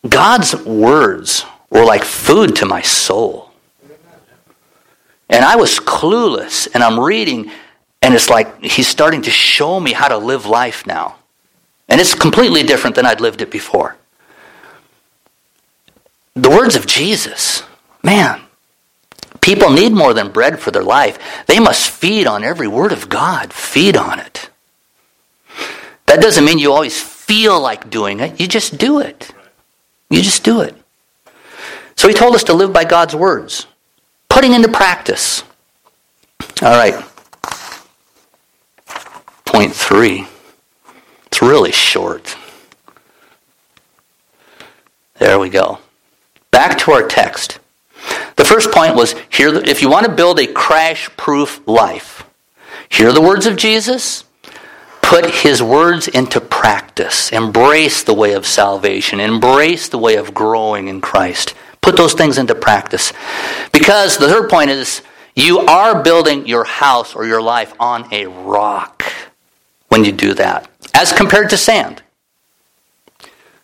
God's 0.07 0.55
words 0.67 1.47
were 1.71 1.85
like 1.85 2.05
food 2.05 2.57
to 2.57 2.67
my 2.67 2.83
soul, 2.83 3.52
and 5.33 5.45
I 5.45 5.57
was 5.57 5.81
clueless. 5.81 6.69
And 6.73 6.85
I'm 6.85 7.01
reading, 7.01 7.51
and 8.01 8.15
it's 8.15 8.31
like 8.31 8.63
He's 8.63 8.87
starting 8.87 9.23
to 9.23 9.31
show 9.31 9.81
me 9.81 9.93
how 9.93 10.07
to 10.07 10.19
live 10.19 10.47
life 10.47 10.87
now, 10.87 11.17
and 11.89 12.01
it's 12.01 12.15
completely 12.15 12.63
different 12.63 12.95
than 12.95 13.07
I'd 13.07 13.21
lived 13.21 13.43
it 13.43 13.51
before. 13.51 13.97
The 16.35 16.51
words 16.51 16.77
of 16.77 16.87
Jesus, 16.87 17.63
man, 18.03 18.41
people 19.41 19.71
need 19.71 19.93
more 19.93 20.15
than 20.15 20.31
bread 20.31 20.61
for 20.61 20.71
their 20.71 20.85
life. 20.85 21.19
They 21.47 21.59
must 21.59 21.91
feed 21.91 22.27
on 22.27 22.45
every 22.45 22.69
word 22.69 22.93
of 22.93 23.09
God, 23.09 23.53
feed 23.53 23.97
on 23.97 24.21
it. 24.21 24.49
That 26.07 26.21
doesn't 26.21 26.45
mean 26.45 26.59
you 26.59 26.73
always 26.73 27.01
feel 27.01 27.61
like 27.61 27.91
doing 27.91 28.21
it, 28.21 28.41
you 28.41 28.47
just 28.47 28.79
do 28.79 29.01
it. 29.01 29.31
You 30.11 30.21
just 30.21 30.45
do 30.45 30.61
it. 30.61 30.75
So 31.97 32.07
he 32.07 32.15
told 32.15 32.35
us 32.35 32.45
to 32.45 32.53
live 32.53 32.73
by 32.73 32.85
God's 32.85 33.17
words, 33.17 33.67
putting 34.33 34.55
into 34.55 34.69
practice. 34.69 35.45
All 36.63 36.73
right. 36.73 36.95
Point 39.45 39.75
three. 39.75 40.27
It's 41.27 41.43
really 41.43 41.71
short. 41.71 42.35
There 45.19 45.39
we 45.39 45.51
go. 45.51 45.81
Back 46.51 46.79
to 46.79 46.93
our 46.93 47.07
text. 47.07 47.59
The 48.37 48.45
first 48.45 48.73
point 48.73 48.97
was 48.97 49.15
here 49.31 49.55
if 49.55 49.83
you 49.83 49.91
want 49.91 50.07
to 50.07 50.13
build 50.13 50.41
a 50.41 50.47
crash 50.47 51.11
proof 51.19 51.61
life, 51.69 52.25
hear 52.89 53.13
the 53.13 53.21
words 53.21 53.45
of 53.45 53.57
Jesus, 53.57 54.25
put 55.03 55.27
his 55.27 55.63
words 55.63 56.09
into 56.09 56.41
practice, 56.41 57.31
embrace 57.33 58.03
the 58.03 58.15
way 58.15 58.33
of 58.33 58.47
salvation, 58.47 59.21
embrace 59.21 59.91
the 59.91 59.99
way 59.99 60.17
of 60.17 60.33
growing 60.33 60.89
in 60.89 61.03
Christ. 61.03 61.55
Put 61.83 61.97
those 61.97 62.15
things 62.15 62.39
into 62.39 62.55
practice. 62.55 63.13
Because 63.73 64.17
the 64.17 64.29
third 64.29 64.49
point 64.49 64.71
is 64.71 65.03
you 65.35 65.59
are 65.61 66.03
building 66.03 66.47
your 66.47 66.65
house 66.65 67.15
or 67.15 67.27
your 67.27 67.43
life 67.43 67.75
on 67.79 68.13
a 68.13 68.27
rock 68.27 69.05
when 69.89 70.05
you 70.05 70.13
do 70.13 70.33
that, 70.35 70.71
as 70.95 71.13
compared 71.13 71.51
to 71.51 71.57
sand. 71.57 72.03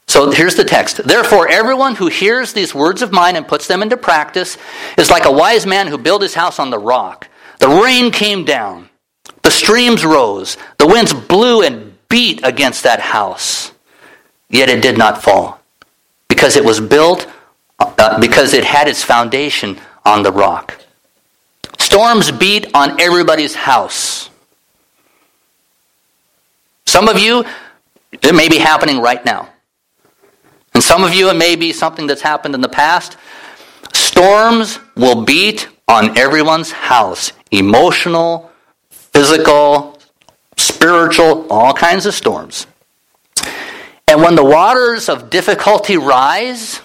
So 0.06 0.30
here's 0.30 0.56
the 0.56 0.64
text. 0.64 0.96
Therefore, 0.96 1.48
everyone 1.48 1.94
who 1.94 2.08
hears 2.08 2.52
these 2.52 2.74
words 2.74 3.02
of 3.02 3.12
mine 3.12 3.36
and 3.36 3.46
puts 3.46 3.66
them 3.66 3.82
into 3.82 3.96
practice 3.96 4.56
is 4.96 5.10
like 5.10 5.26
a 5.26 5.32
wise 5.32 5.66
man 5.66 5.86
who 5.86 5.98
built 5.98 6.22
his 6.22 6.34
house 6.34 6.58
on 6.58 6.70
the 6.70 6.78
rock. 6.78 7.28
The 7.58 7.68
rain 7.68 8.10
came 8.10 8.44
down, 8.44 8.88
the 9.42 9.50
streams 9.50 10.04
rose, 10.04 10.56
the 10.78 10.86
winds 10.86 11.12
blew 11.12 11.62
and 11.62 11.96
beat 12.08 12.40
against 12.42 12.84
that 12.84 13.00
house. 13.00 13.72
Yet 14.48 14.70
it 14.70 14.80
did 14.80 14.96
not 14.96 15.22
fall 15.22 15.60
because 16.28 16.56
it 16.56 16.64
was 16.64 16.80
built, 16.80 17.26
uh, 17.78 18.20
because 18.20 18.54
it 18.54 18.64
had 18.64 18.88
its 18.88 19.02
foundation 19.02 19.78
on 20.04 20.22
the 20.22 20.32
rock. 20.32 20.80
Storms 21.78 22.30
beat 22.30 22.66
on 22.74 23.00
everybody's 23.00 23.54
house. 23.54 24.30
Some 26.86 27.08
of 27.08 27.18
you, 27.18 27.44
it 28.12 28.34
may 28.34 28.48
be 28.48 28.58
happening 28.58 29.00
right 29.00 29.24
now. 29.24 29.48
And 30.74 30.82
some 30.82 31.04
of 31.04 31.12
you, 31.12 31.30
it 31.30 31.36
may 31.36 31.56
be 31.56 31.72
something 31.72 32.06
that's 32.06 32.22
happened 32.22 32.54
in 32.54 32.60
the 32.60 32.68
past. 32.68 33.16
Storms 33.92 34.78
will 34.96 35.24
beat 35.24 35.68
on 35.86 36.16
everyone's 36.18 36.70
house 36.70 37.32
emotional, 37.50 38.50
physical, 38.90 39.98
spiritual, 40.56 41.46
all 41.50 41.72
kinds 41.72 42.06
of 42.06 42.14
storms. 42.14 42.66
And 44.06 44.22
when 44.22 44.34
the 44.34 44.44
waters 44.44 45.08
of 45.08 45.30
difficulty 45.30 45.96
rise, 45.96 46.80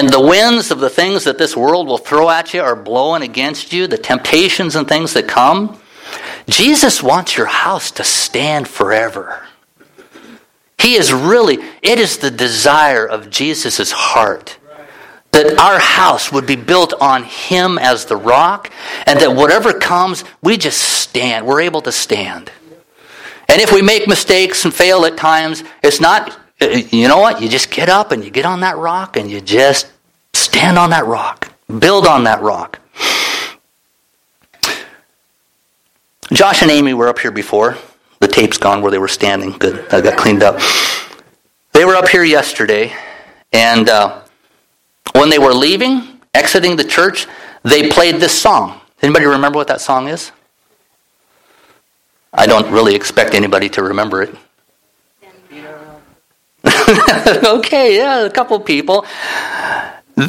and 0.00 0.08
the 0.08 0.18
winds 0.18 0.70
of 0.70 0.80
the 0.80 0.88
things 0.88 1.24
that 1.24 1.36
this 1.36 1.54
world 1.54 1.86
will 1.86 1.98
throw 1.98 2.30
at 2.30 2.54
you 2.54 2.62
are 2.62 2.74
blowing 2.74 3.20
against 3.20 3.70
you, 3.70 3.86
the 3.86 3.98
temptations 3.98 4.74
and 4.74 4.88
things 4.88 5.12
that 5.12 5.28
come, 5.28 5.78
Jesus 6.48 7.02
wants 7.02 7.36
your 7.36 7.44
house 7.44 7.90
to 7.90 8.02
stand 8.02 8.66
forever. 8.66 9.46
He 10.78 10.94
is 10.94 11.12
really, 11.12 11.58
it 11.82 11.98
is 11.98 12.16
the 12.16 12.30
desire 12.30 13.04
of 13.04 13.28
Jesus' 13.28 13.92
heart 13.92 14.58
that 15.32 15.58
our 15.58 15.78
house 15.78 16.32
would 16.32 16.46
be 16.46 16.56
built 16.56 16.94
on 16.98 17.24
Him 17.24 17.78
as 17.78 18.06
the 18.06 18.16
rock, 18.16 18.72
and 19.06 19.20
that 19.20 19.36
whatever 19.36 19.74
comes, 19.74 20.24
we 20.42 20.56
just 20.56 20.80
stand. 20.80 21.46
We're 21.46 21.60
able 21.60 21.82
to 21.82 21.92
stand. 21.92 22.50
And 23.50 23.60
if 23.60 23.70
we 23.70 23.82
make 23.82 24.08
mistakes 24.08 24.64
and 24.64 24.72
fail 24.72 25.04
at 25.04 25.18
times, 25.18 25.62
it's 25.82 26.00
not, 26.00 26.40
you 26.60 27.08
know 27.08 27.18
what? 27.18 27.40
You 27.40 27.48
just 27.48 27.70
get 27.70 27.88
up 27.88 28.12
and 28.12 28.24
you 28.24 28.30
get 28.30 28.44
on 28.44 28.60
that 28.60 28.76
rock 28.76 29.16
and 29.16 29.30
you 29.30 29.40
just 29.40 29.90
stand 30.34 30.78
on 30.78 30.90
that 30.90 31.06
rock, 31.06 31.52
build 31.78 32.06
on 32.06 32.24
that 32.24 32.42
rock. 32.42 32.78
Josh 36.32 36.62
and 36.62 36.70
Amy 36.70 36.94
were 36.94 37.08
up 37.08 37.18
here 37.18 37.32
before. 37.32 37.76
The 38.20 38.28
tape's 38.28 38.58
gone 38.58 38.82
where 38.82 38.90
they 38.90 38.98
were 38.98 39.08
standing. 39.08 39.52
Good. 39.52 39.92
I 39.92 40.00
got 40.00 40.16
cleaned 40.16 40.42
up. 40.42 40.60
They 41.72 41.84
were 41.84 41.96
up 41.96 42.08
here 42.08 42.22
yesterday, 42.22 42.92
and 43.52 43.88
uh, 43.88 44.20
when 45.14 45.30
they 45.30 45.38
were 45.38 45.54
leaving, 45.54 46.20
exiting 46.34 46.76
the 46.76 46.84
church, 46.84 47.26
they 47.62 47.88
played 47.88 48.16
this 48.16 48.38
song. 48.38 48.80
Anybody 49.02 49.24
remember 49.24 49.56
what 49.56 49.68
that 49.68 49.80
song 49.80 50.08
is? 50.08 50.30
I 52.32 52.46
don't 52.46 52.70
really 52.70 52.94
expect 52.94 53.34
anybody 53.34 53.68
to 53.70 53.82
remember 53.82 54.22
it. 54.22 54.34
okay, 57.44 57.96
yeah, 57.96 58.24
a 58.24 58.30
couple 58.30 58.58
people. 58.60 59.06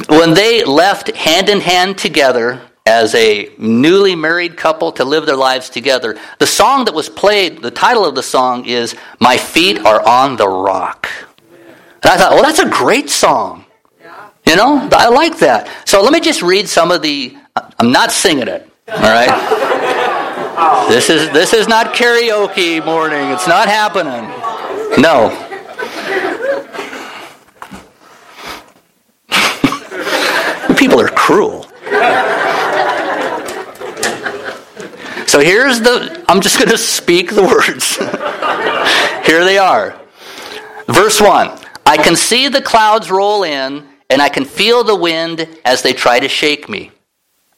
When 0.07 0.33
they 0.33 0.63
left 0.63 1.15
hand 1.15 1.49
in 1.49 1.59
hand 1.59 1.97
together, 1.97 2.61
as 2.85 3.13
a 3.15 3.49
newly 3.57 4.15
married 4.15 4.57
couple 4.57 4.91
to 4.91 5.05
live 5.05 5.25
their 5.25 5.35
lives 5.35 5.69
together. 5.69 6.17
The 6.39 6.47
song 6.47 6.85
that 6.85 6.93
was 6.93 7.09
played, 7.09 7.61
the 7.61 7.71
title 7.71 8.05
of 8.05 8.15
the 8.15 8.23
song 8.23 8.65
is 8.65 8.95
My 9.19 9.37
Feet 9.37 9.79
Are 9.85 10.05
on 10.07 10.35
the 10.35 10.47
Rock. 10.47 11.07
And 12.03 12.11
I 12.11 12.17
thought, 12.17 12.33
well, 12.33 12.43
that's 12.43 12.59
a 12.59 12.69
great 12.69 13.09
song. 13.09 13.65
You 14.47 14.55
know, 14.55 14.89
I 14.91 15.09
like 15.09 15.37
that. 15.39 15.69
So 15.85 16.01
let 16.01 16.11
me 16.11 16.19
just 16.19 16.41
read 16.41 16.67
some 16.67 16.91
of 16.91 17.01
the. 17.01 17.37
I'm 17.79 17.91
not 17.91 18.11
singing 18.11 18.47
it, 18.47 18.69
all 18.87 18.97
right? 18.97 19.67
Oh. 20.63 20.87
this 20.89 21.09
is 21.09 21.27
this 21.31 21.53
is 21.53 21.67
not 21.67 21.95
karaoke 21.95 22.85
morning. 22.85 23.31
It's 23.31 23.47
not 23.47 23.67
happening. 23.67 24.29
No. 25.01 25.50
People 30.81 30.99
are 30.99 31.09
cruel. 31.09 31.67
So 35.27 35.39
here's 35.39 35.79
the, 35.79 36.25
I'm 36.27 36.41
just 36.41 36.57
going 36.57 36.71
to 36.71 36.77
speak 36.79 37.29
the 37.35 37.43
words. 37.53 37.97
Here 39.27 39.45
they 39.45 39.59
are. 39.59 39.95
Verse 40.87 41.21
1 41.21 41.55
I 41.85 41.97
can 41.97 42.15
see 42.15 42.47
the 42.47 42.63
clouds 42.63 43.11
roll 43.11 43.43
in, 43.43 43.87
and 44.09 44.23
I 44.23 44.29
can 44.29 44.43
feel 44.43 44.83
the 44.83 44.95
wind 44.95 45.47
as 45.63 45.83
they 45.83 45.93
try 45.93 46.19
to 46.19 46.27
shake 46.27 46.67
me. 46.67 46.89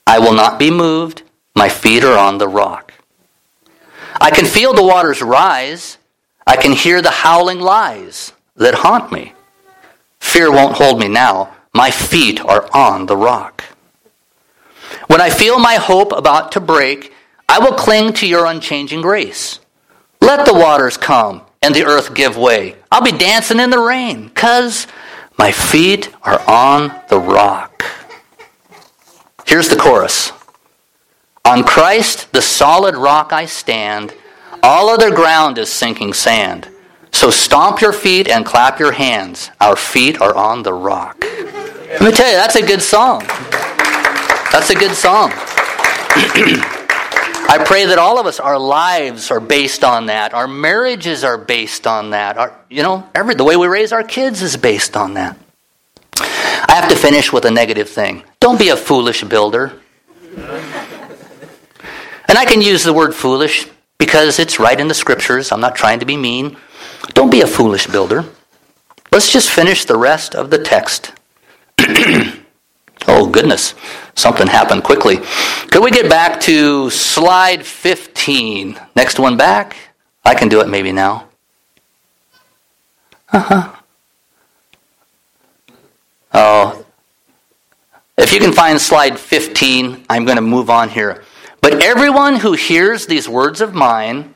I 0.05 0.19
will 0.19 0.33
not 0.33 0.59
be 0.59 0.69
moved. 0.69 1.23
My 1.55 1.69
feet 1.69 2.03
are 2.03 2.17
on 2.17 2.39
the 2.39 2.49
rock. 2.49 2.93
I 4.19 4.31
can 4.31 4.45
feel 4.45 4.73
the 4.73 4.83
waters 4.83 5.21
rise. 5.21 5.97
I 6.45 6.57
can 6.57 6.73
hear 6.73 7.01
the 7.01 7.09
howling 7.09 7.62
lies 7.62 8.33
that 8.57 8.73
haunt 8.73 9.13
me. 9.13 9.31
Fear 10.19 10.51
won't 10.51 10.75
hold 10.75 10.99
me 10.99 11.07
now. 11.07 11.55
My 11.73 11.89
feet 11.89 12.39
are 12.39 12.69
on 12.73 13.07
the 13.07 13.17
rock. 13.17 13.63
When 15.07 15.21
I 15.21 15.29
feel 15.29 15.59
my 15.59 15.75
hope 15.75 16.12
about 16.12 16.51
to 16.51 16.59
break, 16.59 17.12
I 17.49 17.59
will 17.59 17.73
cling 17.73 18.13
to 18.13 18.27
your 18.27 18.45
unchanging 18.45 19.01
grace. 19.01 19.59
Let 20.21 20.45
the 20.45 20.53
waters 20.53 20.97
come 20.97 21.41
and 21.62 21.73
the 21.73 21.86
earth 21.86 22.13
give 22.13 22.38
way. 22.38 22.75
I'll 22.91 23.03
be 23.03 23.12
dancing 23.12 23.59
in 23.59 23.69
the 23.69 23.79
rain 23.79 24.27
because 24.27 24.88
my 25.38 25.51
feet 25.51 26.13
are 26.23 26.41
on 26.47 26.93
the 27.09 27.19
rock. 27.19 27.83
Here's 29.45 29.69
the 29.69 29.75
chorus 29.75 30.31
On 31.43 31.63
Christ, 31.63 32.31
the 32.33 32.41
solid 32.41 32.95
rock, 32.95 33.33
I 33.33 33.45
stand. 33.45 34.13
All 34.62 34.89
other 34.89 35.13
ground 35.13 35.57
is 35.57 35.71
sinking 35.71 36.13
sand. 36.13 36.69
So 37.13 37.30
stomp 37.30 37.80
your 37.80 37.93
feet 37.93 38.28
and 38.28 38.45
clap 38.45 38.80
your 38.80 38.91
hands. 38.91 39.49
Our 39.62 39.78
feet 39.78 40.19
are 40.19 40.36
on 40.36 40.63
the 40.63 40.73
rock. 40.73 41.17
Let 41.21 42.02
me 42.02 42.12
tell 42.12 42.30
you, 42.30 42.36
that's 42.36 42.56
a 42.56 42.65
good 42.65 42.82
song. 42.82 43.23
That's 44.52 44.69
a 44.69 44.76
good 44.76 44.95
song. 44.95 45.32
I 47.45 47.63
pray 47.65 47.86
that 47.86 47.99
all 47.99 48.19
of 48.19 48.26
us, 48.26 48.39
our 48.39 48.58
lives 48.58 49.30
are 49.30 49.39
based 49.39 49.84
on 49.84 50.08
that. 50.08 50.34
Our 50.34 50.47
marriages 50.47 51.23
are 51.23 51.38
based 51.38 51.86
on 51.86 52.10
that. 52.10 52.38
Our, 52.38 52.60
you 52.69 52.82
know, 52.82 53.08
every, 53.13 53.36
the 53.36 53.43
way 53.43 53.58
we 53.58 53.67
raise 53.67 53.93
our 53.93 54.04
kids 54.04 54.41
is 54.41 54.58
based 54.58 54.97
on 54.97 55.13
that. 55.13 55.38
I 56.19 56.73
have 56.73 56.89
to 56.89 56.95
finish 56.95 57.32
with 57.32 57.45
a 57.45 57.52
negative 57.52 57.89
thing. 57.89 58.23
Don't 58.39 58.58
be 58.58 58.69
a 58.69 58.76
foolish 58.76 59.23
builder. 59.23 59.73
And 62.28 62.38
I 62.38 62.45
can 62.45 62.62
use 62.62 62.84
the 62.84 62.93
word 62.93 63.13
foolish 63.13 63.67
because 63.99 64.39
it's 64.39 64.60
right 64.60 64.80
in 64.80 64.88
the 64.88 64.95
scriptures. 64.95 65.52
I'm 65.52 65.62
not 65.62 65.76
trying 65.76 65.99
to 65.99 66.06
be 66.06 66.17
mean. 66.17 66.58
Don't 67.13 67.30
be 67.30 67.41
a 67.41 67.47
foolish 67.47 67.88
builder. 67.88 68.26
Let's 69.12 69.32
just 69.32 69.52
finish 69.52 69.86
the 69.86 69.97
rest 69.97 70.36
of 70.36 70.49
the 70.49 70.58
text. 70.58 71.13
oh, 73.08 73.28
goodness. 73.32 73.76
Something 74.15 74.47
happened 74.47 74.84
quickly. 74.84 75.17
Could 75.71 75.84
we 75.84 75.91
get 75.91 76.10
back 76.10 76.39
to 76.41 76.89
slide 76.89 77.65
15? 77.65 78.80
Next 78.95 79.19
one 79.19 79.38
back. 79.38 79.76
I 80.26 80.36
can 80.36 80.49
do 80.49 80.62
it 80.62 80.69
maybe 80.69 80.91
now. 80.91 81.28
Uh 83.32 83.39
huh. 83.39 83.76
Oh. 86.34 86.86
If 88.17 88.32
you 88.32 88.39
can 88.39 88.54
find 88.54 88.80
slide 88.80 89.19
15, 89.19 90.06
I'm 90.10 90.26
going 90.26 90.38
to 90.38 90.41
move 90.41 90.69
on 90.69 90.89
here. 90.89 91.23
But 91.62 91.84
everyone 91.84 92.38
who 92.38 92.54
hears 92.54 93.08
these 93.08 93.28
words 93.28 93.62
of 93.62 93.73
mine 93.73 94.33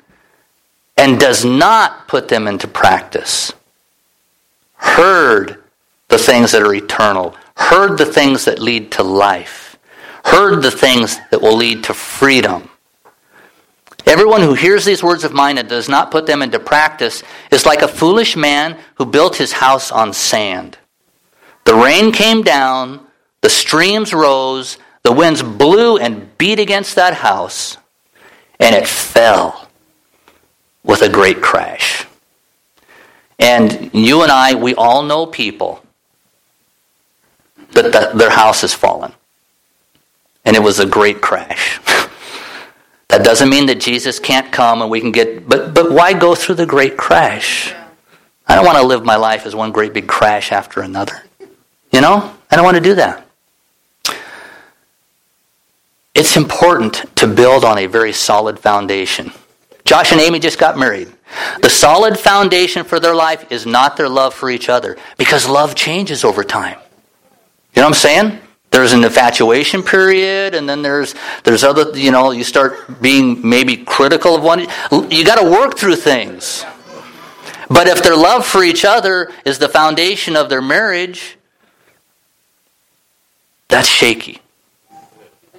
and 0.98 1.20
does 1.20 1.46
not 1.46 2.08
put 2.08 2.28
them 2.28 2.48
into 2.48 2.68
practice 2.68 3.54
heard 4.78 5.64
the 6.08 6.18
things 6.18 6.52
that 6.52 6.62
are 6.62 6.74
eternal, 6.74 7.36
heard 7.56 7.98
the 7.98 8.06
things 8.06 8.46
that 8.46 8.60
lead 8.60 8.92
to 8.94 9.04
life, 9.04 9.78
heard 10.24 10.62
the 10.62 10.72
things 10.72 11.20
that 11.32 11.42
will 11.42 11.56
lead 11.56 11.84
to 11.84 11.94
freedom. 11.94 12.70
Everyone 14.06 14.42
who 14.42 14.54
hears 14.54 14.86
these 14.86 15.04
words 15.04 15.24
of 15.24 15.34
mine 15.34 15.58
and 15.58 15.68
does 15.68 15.90
not 15.90 16.12
put 16.12 16.26
them 16.26 16.42
into 16.42 16.60
practice 16.60 17.24
is 17.52 17.66
like 17.66 17.82
a 17.82 17.88
foolish 17.88 18.38
man 18.38 18.78
who 18.96 19.06
built 19.06 19.36
his 19.36 19.52
house 19.52 19.92
on 19.92 20.14
sand. 20.14 20.78
The 21.66 21.76
rain 21.76 22.14
came 22.14 22.42
down, 22.42 23.06
the 23.42 23.50
streams 23.50 24.14
rose, 24.14 24.78
the 25.04 25.12
winds 25.12 25.44
blew 25.44 25.98
and 25.98 26.38
beat 26.38 26.60
against 26.60 26.96
that 26.96 27.16
house, 27.16 27.78
and 28.60 28.74
it 28.74 28.88
fell 28.88 29.67
with 30.88 31.02
a 31.02 31.10
great 31.10 31.42
crash. 31.42 32.06
And 33.38 33.94
you 33.94 34.24
and 34.24 34.32
I, 34.32 34.56
we 34.56 34.74
all 34.74 35.04
know 35.04 35.26
people 35.26 35.84
that, 37.74 37.92
that 37.92 38.18
their 38.18 38.32
house 38.32 38.62
has 38.62 38.74
fallen. 38.74 39.14
And 40.46 40.56
it 40.56 40.64
was 40.64 40.80
a 40.80 40.86
great 40.86 41.22
crash. 41.22 41.80
that 43.10 43.24
doesn't 43.24 43.50
mean 43.50 43.68
that 43.68 43.80
Jesus 43.80 44.18
can't 44.18 44.52
come 44.52 44.82
and 44.82 44.90
we 44.90 45.00
can 45.00 45.12
get, 45.12 45.48
but, 45.48 45.74
but 45.74 45.92
why 45.92 46.14
go 46.14 46.34
through 46.34 46.56
the 46.56 46.66
great 46.66 46.98
crash? 46.98 47.74
I 48.48 48.56
don't 48.56 48.66
want 48.66 48.78
to 48.78 48.84
live 48.84 49.04
my 49.04 49.18
life 49.18 49.46
as 49.46 49.54
one 49.54 49.72
great 49.72 49.94
big 49.94 50.08
crash 50.08 50.52
after 50.52 50.82
another. 50.82 51.24
You 51.92 52.02
know? 52.02 52.34
I 52.50 52.56
don't 52.56 52.66
want 52.66 52.76
to 52.76 52.82
do 52.82 52.96
that. 52.96 53.28
It's 56.16 56.36
important 56.36 57.06
to 57.18 57.28
build 57.28 57.64
on 57.64 57.78
a 57.78 57.86
very 57.86 58.14
solid 58.14 58.58
foundation. 58.58 59.32
Josh 59.88 60.12
and 60.12 60.20
Amy 60.20 60.40
just 60.40 60.60
got 60.60 60.78
married. 60.78 61.08
The 61.62 61.70
solid 61.70 62.20
foundation 62.20 62.84
for 62.84 63.00
their 63.00 63.16
life 63.16 63.50
is 63.54 63.66
not 63.66 63.96
their 63.96 64.10
love 64.10 64.34
for 64.34 64.50
each 64.50 64.68
other 64.68 64.98
because 65.18 65.48
love 65.48 65.76
changes 65.76 66.26
over 66.26 66.44
time. 66.44 66.78
You 67.74 67.82
know 67.82 67.88
what 67.88 67.88
I'm 67.88 67.94
saying? 67.94 68.40
There's 68.70 68.92
an 68.92 69.04
infatuation 69.06 69.82
period, 69.82 70.56
and 70.56 70.68
then 70.68 70.82
there's 70.82 71.16
there's 71.46 71.64
other 71.64 71.98
you 71.98 72.12
know 72.12 72.32
you 72.32 72.44
start 72.44 73.02
being 73.02 73.48
maybe 73.48 73.78
critical 73.78 74.36
of 74.36 74.44
one. 74.44 74.60
You 75.10 75.24
got 75.24 75.40
to 75.42 75.50
work 75.50 75.78
through 75.78 75.96
things. 75.96 76.66
But 77.70 77.88
if 77.88 78.04
their 78.04 78.16
love 78.16 78.46
for 78.46 78.64
each 78.64 78.84
other 78.84 79.32
is 79.46 79.58
the 79.58 79.70
foundation 79.70 80.36
of 80.36 80.50
their 80.50 80.62
marriage, 80.62 81.38
that's 83.70 83.88
shaky. 83.88 84.42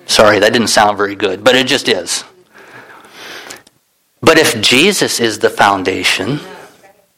Sorry, 0.06 0.38
that 0.38 0.52
didn't 0.52 0.68
sound 0.68 0.98
very 0.98 1.14
good, 1.14 1.42
but 1.42 1.56
it 1.56 1.66
just 1.66 1.88
is. 1.88 2.24
But 4.20 4.38
if 4.38 4.60
Jesus 4.60 5.20
is 5.20 5.38
the 5.38 5.50
foundation, 5.50 6.40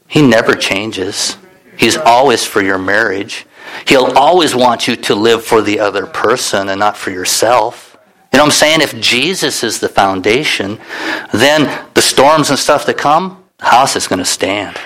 he 0.07 0.23
never 0.23 0.55
changes. 0.55 1.37
He's 1.77 1.97
always 1.97 2.45
for 2.45 2.63
your 2.63 2.79
marriage. 2.79 3.47
He'll 3.87 4.13
always 4.17 4.55
want 4.55 4.87
you 4.87 4.97
to 4.97 5.15
live 5.15 5.45
for 5.45 5.63
the 5.63 5.81
other 5.81 6.07
person 6.07 6.69
and 6.69 6.79
not 6.79 6.97
for 6.97 7.11
yourself. 7.11 7.97
You 8.33 8.39
know 8.39 8.45
what 8.45 8.53
I'm 8.53 8.59
saying? 8.59 8.81
If 8.81 9.01
Jesus 9.01 9.65
is 9.65 9.81
the 9.81 9.89
foundation, 9.89 10.79
then 11.33 11.89
the 11.95 12.03
storms 12.03 12.51
and 12.51 12.59
stuff 12.59 12.87
that 12.87 12.99
come, 12.99 13.43
house 13.61 13.97
is 13.97 14.07
going 14.07 14.19
to 14.19 14.25
stand. 14.25 14.79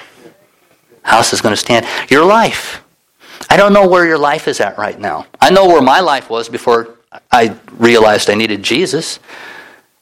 House 1.02 1.32
is 1.32 1.40
going 1.40 1.52
to 1.52 1.60
stand. 1.60 1.86
Your 2.08 2.24
life. 2.24 2.82
I 3.50 3.56
don't 3.56 3.72
know 3.72 3.86
where 3.86 4.06
your 4.06 4.18
life 4.18 4.48
is 4.48 4.60
at 4.60 4.78
right 4.78 4.98
now. 4.98 5.26
I 5.40 5.50
know 5.50 5.66
where 5.66 5.82
my 5.82 6.00
life 6.00 6.30
was 6.30 6.48
before 6.48 6.96
I 7.30 7.56
realized 7.72 8.30
I 8.30 8.34
needed 8.34 8.62
Jesus. 8.62 9.18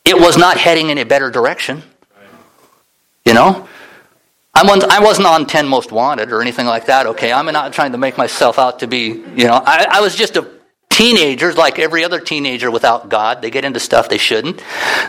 It 0.04 0.16
was 0.16 0.36
not 0.36 0.56
heading 0.56 0.90
in 0.90 0.98
a 0.98 1.04
better 1.04 1.30
direction. 1.30 1.82
You 3.24 3.34
know? 3.34 3.68
I 4.54 4.64
wasn't, 4.64 4.92
I 4.92 5.00
wasn't 5.00 5.26
on 5.28 5.46
10 5.46 5.66
Most 5.66 5.92
Wanted 5.92 6.30
or 6.30 6.42
anything 6.42 6.66
like 6.66 6.86
that, 6.86 7.06
okay? 7.06 7.32
I'm 7.32 7.46
not 7.46 7.72
trying 7.72 7.92
to 7.92 7.98
make 7.98 8.18
myself 8.18 8.58
out 8.58 8.80
to 8.80 8.86
be, 8.86 9.06
you 9.06 9.46
know, 9.46 9.62
I, 9.64 9.86
I 9.90 10.00
was 10.00 10.14
just 10.14 10.36
a 10.36 10.50
teenager, 10.90 11.52
like 11.54 11.78
every 11.78 12.04
other 12.04 12.20
teenager 12.20 12.70
without 12.70 13.08
God. 13.08 13.40
They 13.40 13.50
get 13.50 13.64
into 13.64 13.80
stuff 13.80 14.08
they 14.08 14.18
shouldn't. 14.18 14.62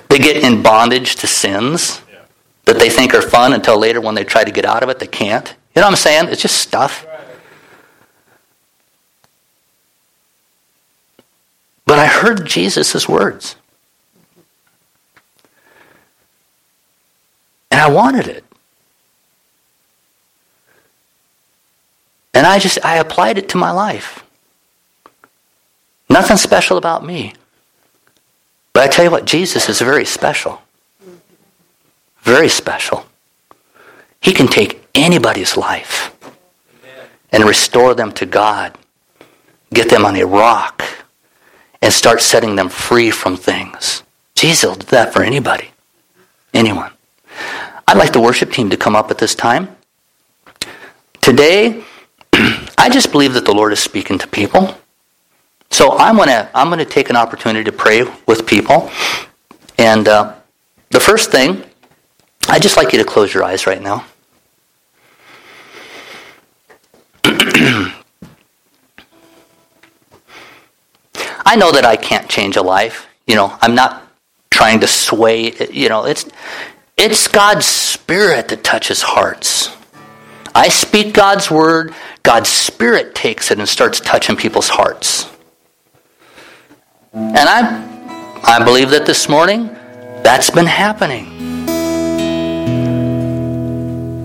They 0.10 0.17
get 0.17 0.38
in 0.38 0.63
bondage 0.63 1.17
to 1.17 1.28
sins 1.28 2.02
that 2.65 2.80
they 2.80 2.89
think 2.89 3.13
are 3.13 3.21
fun 3.21 3.54
until 3.54 3.78
later 3.78 3.99
when 3.99 4.15
they 4.15 4.23
try 4.23 4.43
to 4.45 4.52
get 4.52 4.63
out 4.63 4.84
of 4.84 4.89
it, 4.89 4.99
they 4.99 5.08
can't. 5.08 5.49
You 5.76 5.82
know 5.82 5.88
what 5.88 5.91
I'm 5.91 5.97
saying? 5.97 6.30
It's 6.30 6.41
just 6.41 6.58
stuff. 6.60 7.06
But 11.86 11.99
I 11.99 12.06
heard 12.06 12.45
Jesus' 12.45 13.10
words. 13.10 13.58
And 17.74 17.82
I 17.82 17.90
wanted 17.90 18.28
it. 18.28 18.44
And 22.36 22.46
I 22.46 22.60
just, 22.60 22.78
I 22.86 22.98
applied 22.98 23.40
it 23.40 23.50
to 23.50 23.58
my 23.58 23.72
life. 23.72 24.24
Nothing 26.08 26.38
special 26.38 26.78
about 26.78 27.04
me. 27.04 27.34
But 28.74 28.84
I 28.84 28.88
tell 28.90 29.04
you 29.04 29.10
what, 29.10 29.26
Jesus 29.26 29.69
is 29.69 29.82
very 29.82 30.06
special. 30.06 30.62
Very 32.21 32.48
special. 32.48 33.08
He 34.21 34.34
can 34.34 34.48
take 34.48 34.88
anybody's 34.94 35.58
life 35.58 36.15
and 37.32 37.44
restore 37.44 37.96
them 37.96 38.12
to 38.12 38.28
God, 38.28 38.78
get 39.74 39.90
them 39.90 40.06
on 40.06 40.15
a 40.15 40.28
rock, 40.28 40.84
and 41.82 41.92
start 41.92 42.21
setting 42.21 42.56
them 42.56 42.69
free 42.69 43.10
from 43.10 43.36
things. 43.36 44.04
Jesus 44.36 44.63
will 44.63 44.76
do 44.76 44.86
that 44.92 45.12
for 45.12 45.24
anybody, 45.24 45.71
anyone. 46.54 46.92
I'd 47.88 47.98
like 47.98 48.13
the 48.13 48.21
worship 48.21 48.52
team 48.52 48.69
to 48.69 48.77
come 48.77 48.96
up 48.96 49.12
at 49.12 49.17
this 49.17 49.36
time. 49.36 49.75
Today, 51.21 51.84
I 52.34 52.90
just 52.92 53.12
believe 53.12 53.34
that 53.34 53.46
the 53.46 53.54
Lord 53.54 53.73
is 53.73 53.79
speaking 53.79 54.17
to 54.19 54.27
people. 54.27 54.77
So 55.69 55.98
I'm 55.98 56.15
going 56.17 56.27
to 56.27 56.50
I'm 56.54 56.69
gonna 56.69 56.86
take 56.86 57.10
an 57.10 57.15
opportunity 57.15 57.63
to 57.63 57.71
pray 57.71 58.04
with 58.27 58.46
people. 58.46 58.92
And 59.77 60.08
uh, 60.08 60.36
the 60.92 61.00
first 61.00 61.31
thing, 61.31 61.63
I'd 62.48 62.62
just 62.62 62.77
like 62.77 62.94
you 62.94 63.00
to 63.00 63.06
close 63.06 63.34
your 63.34 63.44
eyes 63.44 63.65
right 63.65 63.81
now. 63.81 64.06
I 71.46 71.56
know 71.56 71.71
that 71.71 71.86
I 71.86 71.96
can't 71.96 72.29
change 72.29 72.56
a 72.56 72.62
life. 72.62 73.08
You 73.27 73.36
know, 73.36 73.58
I'm 73.62 73.75
not 73.75 74.08
trying 74.52 74.79
to 74.81 74.88
sway, 74.88 75.54
you 75.71 75.90
know, 75.90 76.06
it's 76.06 76.25
it's 76.98 77.27
God's 77.27 77.65
spirit 77.65 78.50
that 78.50 78.63
touches 78.63 79.02
hearts. 79.02 79.75
I 80.56 80.69
speak 80.69 81.13
God's 81.13 81.50
word, 81.50 81.94
God's 82.21 82.50
spirit 82.50 83.15
takes 83.15 83.52
it 83.52 83.60
and 83.60 83.67
starts 83.67 84.00
touching 84.00 84.35
people's 84.35 84.69
hearts. 84.69 85.29
And 87.13 87.37
I 87.37 87.89
I 88.44 88.63
believe 88.63 88.91
that 88.91 89.06
this 89.06 89.29
morning 89.29 89.67
that's 90.23 90.50
been 90.50 90.65
happening. 90.65 91.27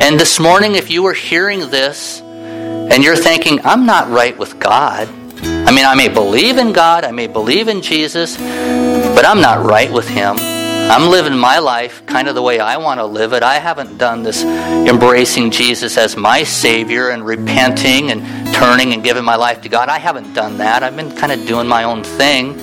And 0.01 0.19
this 0.19 0.39
morning 0.39 0.75
if 0.75 0.91
you 0.91 1.03
were 1.03 1.15
hearing 1.15 1.71
this 1.71 2.21
and 2.21 3.03
you're 3.03 3.17
thinking 3.17 3.61
I'm 3.65 3.87
not 3.87 4.11
right 4.11 4.37
with 4.37 4.59
God, 4.59 5.09
I 5.09 5.71
mean, 5.71 5.85
I 5.85 5.95
may 5.95 6.09
believe 6.09 6.59
in 6.59 6.73
God, 6.73 7.05
I 7.05 7.13
may 7.13 7.27
believe 7.27 7.69
in 7.69 7.83
Jesus, 7.83 8.37
but 8.37 9.25
I'm 9.25 9.41
not 9.41 9.65
right 9.65 9.93
with 9.93 10.09
Him. 10.09 10.58
I'm 10.91 11.11
living 11.11 11.37
my 11.37 11.59
life 11.59 12.07
kind 12.07 12.29
of 12.29 12.35
the 12.35 12.41
way 12.41 12.61
I 12.61 12.79
want 12.79 12.99
to 12.99 13.05
live 13.05 13.35
it. 13.35 13.43
I 13.43 13.59
haven't 13.59 13.99
done 13.99 14.23
this 14.23 14.43
embracing 14.43 15.51
Jesus 15.51 15.99
as 15.99 16.17
my 16.17 16.45
Savior 16.45 17.11
and 17.11 17.27
repenting 17.27 18.11
and 18.11 18.23
turning 18.55 18.95
and 18.95 19.05
giving 19.05 19.23
my 19.23 19.37
life 19.37 19.61
to 19.63 19.69
God. 19.69 19.91
I 19.91 19.99
haven't 19.99 20.33
done 20.33 20.57
that. 20.59 20.83
I've 20.83 20.97
been 20.97 21.15
kind 21.15 21.31
of 21.31 21.47
doing 21.47 21.69
my 21.69 21.85
own 21.85 22.05
thing. 22.05 22.55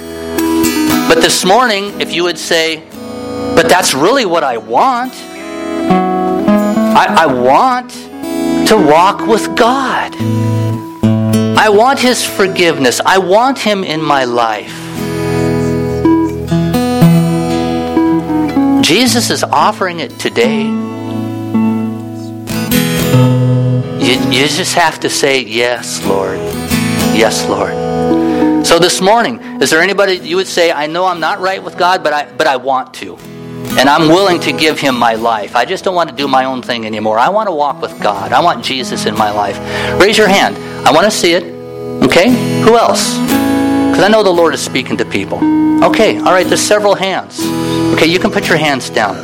But 1.07 1.21
this 1.21 1.45
morning, 1.45 2.01
if 2.01 2.13
you 2.13 2.23
would 2.23 2.39
say, 2.39 2.83
but 3.55 3.69
that's 3.69 3.93
really 3.93 4.25
what 4.25 4.43
I 4.43 4.57
want, 4.57 5.13
I, 6.97 7.05
I 7.19 7.25
want 7.27 7.91
to 8.69 8.75
walk 8.75 9.27
with 9.27 9.55
God. 9.55 10.15
I 11.57 11.69
want 11.69 11.99
His 11.99 12.25
forgiveness. 12.25 12.99
I 13.05 13.19
want 13.19 13.59
Him 13.59 13.83
in 13.83 14.01
my 14.01 14.25
life. 14.25 14.84
Jesus 18.85 19.31
is 19.31 19.43
offering 19.43 19.99
it 19.99 20.11
today. 20.19 20.61
You, 23.97 24.13
you 24.29 24.47
just 24.47 24.75
have 24.75 24.99
to 24.99 25.09
say, 25.09 25.41
Yes, 25.41 26.05
Lord. 26.05 26.37
Yes, 27.17 27.49
Lord. 27.49 27.73
So 28.63 28.77
this 28.77 29.01
morning, 29.01 29.39
is 29.59 29.71
there 29.71 29.81
anybody 29.81 30.17
you 30.17 30.35
would 30.35 30.45
say, 30.45 30.71
I 30.71 30.85
know 30.85 31.05
I'm 31.05 31.19
not 31.19 31.39
right 31.39 31.63
with 31.63 31.79
God, 31.79 32.03
but 32.03 32.13
I, 32.13 32.31
but 32.31 32.45
I 32.45 32.57
want 32.57 32.93
to? 32.95 33.15
And 33.17 33.89
I'm 33.89 34.07
willing 34.09 34.39
to 34.41 34.51
give 34.51 34.79
him 34.79 34.99
my 34.99 35.15
life. 35.15 35.55
I 35.55 35.65
just 35.65 35.83
don't 35.83 35.95
want 35.95 36.11
to 36.11 36.15
do 36.15 36.27
my 36.27 36.45
own 36.45 36.61
thing 36.61 36.85
anymore. 36.85 37.17
I 37.17 37.29
want 37.29 37.47
to 37.47 37.55
walk 37.55 37.81
with 37.81 37.99
God. 37.99 38.33
I 38.33 38.41
want 38.43 38.63
Jesus 38.63 39.07
in 39.07 39.17
my 39.17 39.31
life. 39.31 39.57
Raise 39.99 40.15
your 40.15 40.27
hand. 40.27 40.57
I 40.87 40.91
want 40.91 41.05
to 41.05 41.11
see 41.11 41.33
it. 41.33 41.43
Okay? 42.03 42.29
Who 42.61 42.77
else? 42.77 43.17
Because 43.95 44.09
I 44.09 44.11
know 44.11 44.23
the 44.23 44.29
Lord 44.29 44.53
is 44.53 44.61
speaking 44.61 44.97
to 44.97 45.05
people. 45.05 45.37
Okay, 45.81 46.17
all 46.17 46.25
right, 46.25 46.45
there's 46.45 46.59
several 46.59 46.95
hands. 46.95 47.39
Okay, 47.95 48.07
you 48.07 48.19
can 48.19 48.29
put 48.29 48.49
your 48.49 48.57
hands 48.57 48.89
down. 48.89 49.15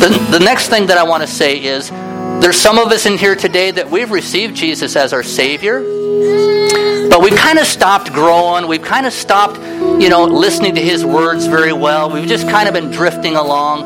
The, 0.00 0.28
the 0.30 0.40
next 0.40 0.68
thing 0.68 0.86
that 0.86 0.96
I 0.96 1.02
want 1.02 1.20
to 1.22 1.26
say 1.26 1.62
is 1.62 1.90
there's 1.90 2.56
some 2.56 2.78
of 2.78 2.90
us 2.90 3.04
in 3.04 3.18
here 3.18 3.36
today 3.36 3.70
that 3.70 3.90
we've 3.90 4.10
received 4.10 4.56
Jesus 4.56 4.96
as 4.96 5.12
our 5.12 5.22
Savior, 5.22 5.80
but 7.10 7.20
we've 7.20 7.36
kind 7.36 7.58
of 7.58 7.66
stopped 7.66 8.14
growing. 8.14 8.66
We've 8.66 8.80
kind 8.80 9.04
of 9.04 9.12
stopped, 9.12 9.58
you 10.00 10.08
know, 10.08 10.24
listening 10.24 10.74
to 10.76 10.80
His 10.80 11.04
words 11.04 11.44
very 11.44 11.74
well. 11.74 12.10
We've 12.10 12.26
just 12.26 12.48
kind 12.48 12.66
of 12.66 12.72
been 12.72 12.90
drifting 12.90 13.36
along. 13.36 13.82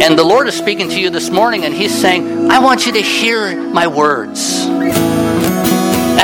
And 0.00 0.16
the 0.16 0.22
Lord 0.22 0.46
is 0.46 0.56
speaking 0.56 0.88
to 0.90 1.00
you 1.00 1.10
this 1.10 1.28
morning, 1.28 1.64
and 1.64 1.74
He's 1.74 1.92
saying, 1.92 2.52
I 2.52 2.60
want 2.60 2.86
you 2.86 2.92
to 2.92 3.02
hear 3.02 3.60
my 3.60 3.88
words. 3.88 4.64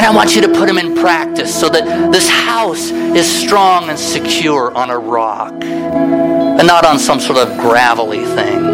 And 0.02 0.10
I 0.10 0.16
want 0.16 0.34
you 0.34 0.40
to 0.40 0.48
put 0.48 0.66
them 0.66 0.78
in 0.78 0.96
practice 0.96 1.54
so 1.54 1.68
that 1.68 2.10
this 2.10 2.28
house 2.28 2.90
is 2.90 3.24
strong 3.24 3.88
and 3.88 3.96
secure 3.96 4.76
on 4.76 4.90
a 4.90 4.98
rock 4.98 5.52
and 5.62 6.66
not 6.66 6.84
on 6.84 6.98
some 6.98 7.20
sort 7.20 7.38
of 7.38 7.56
gravelly 7.58 8.24
thing. 8.24 8.64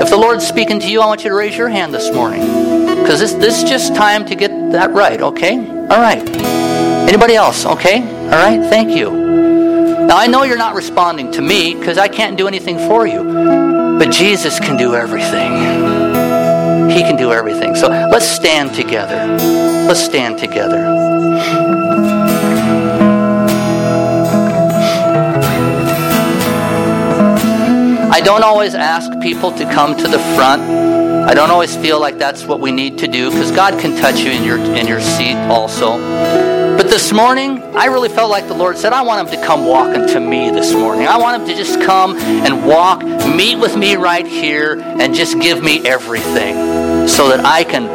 If 0.00 0.08
the 0.08 0.16
Lord's 0.16 0.46
speaking 0.46 0.78
to 0.78 0.88
you, 0.88 1.00
I 1.00 1.06
want 1.06 1.24
you 1.24 1.30
to 1.30 1.34
raise 1.34 1.56
your 1.56 1.68
hand 1.68 1.92
this 1.92 2.12
morning 2.14 2.42
because 3.02 3.18
this, 3.18 3.32
this 3.32 3.60
is 3.60 3.68
just 3.68 3.96
time 3.96 4.24
to 4.26 4.36
get 4.36 4.52
that 4.70 4.92
right, 4.92 5.20
okay? 5.20 5.58
All 5.58 6.00
right. 6.00 6.22
Anybody 7.08 7.34
else? 7.34 7.66
Okay? 7.66 8.02
All 8.02 8.30
right. 8.30 8.60
Thank 8.70 8.96
you. 8.96 9.10
Now, 9.10 10.16
I 10.16 10.28
know 10.28 10.44
you're 10.44 10.56
not 10.56 10.76
responding 10.76 11.32
to 11.32 11.42
me 11.42 11.74
because 11.74 11.98
I 11.98 12.06
can't 12.06 12.38
do 12.38 12.46
anything 12.46 12.78
for 12.78 13.04
you, 13.04 13.24
but 13.98 14.12
Jesus 14.12 14.60
can 14.60 14.76
do 14.76 14.94
everything. 14.94 16.15
He 16.96 17.02
can 17.02 17.16
do 17.16 17.30
everything. 17.30 17.76
So 17.76 17.88
let's 17.88 18.24
stand 18.26 18.74
together. 18.74 19.36
Let's 19.86 20.02
stand 20.02 20.38
together. 20.38 20.82
I 28.10 28.20
don't 28.24 28.42
always 28.42 28.74
ask 28.74 29.12
people 29.20 29.52
to 29.58 29.64
come 29.66 29.94
to 29.94 30.08
the 30.08 30.18
front. 30.36 30.62
I 31.28 31.34
don't 31.34 31.50
always 31.50 31.76
feel 31.76 32.00
like 32.00 32.16
that's 32.16 32.46
what 32.46 32.60
we 32.60 32.72
need 32.72 32.96
to 33.00 33.06
do 33.06 33.30
because 33.30 33.50
God 33.50 33.78
can 33.78 33.94
touch 34.00 34.20
you 34.20 34.30
in 34.30 34.42
your 34.42 34.58
in 34.58 34.86
your 34.86 35.02
seat 35.02 35.36
also. 35.50 36.55
This 36.96 37.12
morning, 37.12 37.62
I 37.76 37.84
really 37.88 38.08
felt 38.08 38.30
like 38.30 38.48
the 38.48 38.54
Lord 38.54 38.78
said, 38.78 38.94
I 38.94 39.02
want 39.02 39.28
him 39.28 39.38
to 39.38 39.46
come 39.46 39.66
walking 39.66 40.06
to 40.06 40.18
me 40.18 40.48
this 40.48 40.72
morning. 40.72 41.06
I 41.06 41.18
want 41.18 41.42
him 41.42 41.48
to 41.48 41.54
just 41.54 41.78
come 41.82 42.16
and 42.16 42.66
walk, 42.66 43.04
meet 43.04 43.56
with 43.56 43.76
me 43.76 43.96
right 43.96 44.26
here, 44.26 44.80
and 44.80 45.14
just 45.14 45.38
give 45.38 45.62
me 45.62 45.86
everything 45.86 46.54
so 47.06 47.28
that 47.28 47.44
I 47.44 47.64
can 47.64 47.86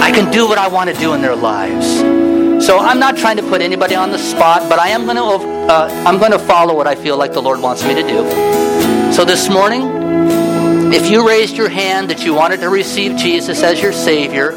I 0.00 0.10
can 0.10 0.32
do 0.32 0.48
what 0.48 0.56
I 0.56 0.68
want 0.68 0.88
to 0.88 0.96
do 0.96 1.12
in 1.12 1.20
their 1.20 1.36
lives. 1.36 2.64
So 2.64 2.78
I'm 2.78 2.98
not 2.98 3.18
trying 3.18 3.36
to 3.36 3.42
put 3.42 3.60
anybody 3.60 3.94
on 3.94 4.10
the 4.10 4.18
spot, 4.18 4.70
but 4.70 4.78
I 4.78 4.88
am 4.88 5.04
going 5.04 5.16
to 5.16 5.70
uh, 5.70 6.04
I'm 6.06 6.18
going 6.18 6.32
to 6.32 6.38
follow 6.38 6.74
what 6.74 6.86
I 6.86 6.94
feel 6.94 7.18
like 7.18 7.34
the 7.34 7.42
Lord 7.42 7.60
wants 7.60 7.84
me 7.84 7.94
to 7.94 8.02
do. 8.02 9.12
So 9.12 9.26
this 9.26 9.50
morning, 9.50 10.94
if 10.94 11.10
you 11.10 11.28
raised 11.28 11.58
your 11.58 11.68
hand 11.68 12.08
that 12.08 12.24
you 12.24 12.32
wanted 12.32 12.60
to 12.60 12.70
receive 12.70 13.18
Jesus 13.18 13.62
as 13.62 13.82
your 13.82 13.92
Savior, 13.92 14.52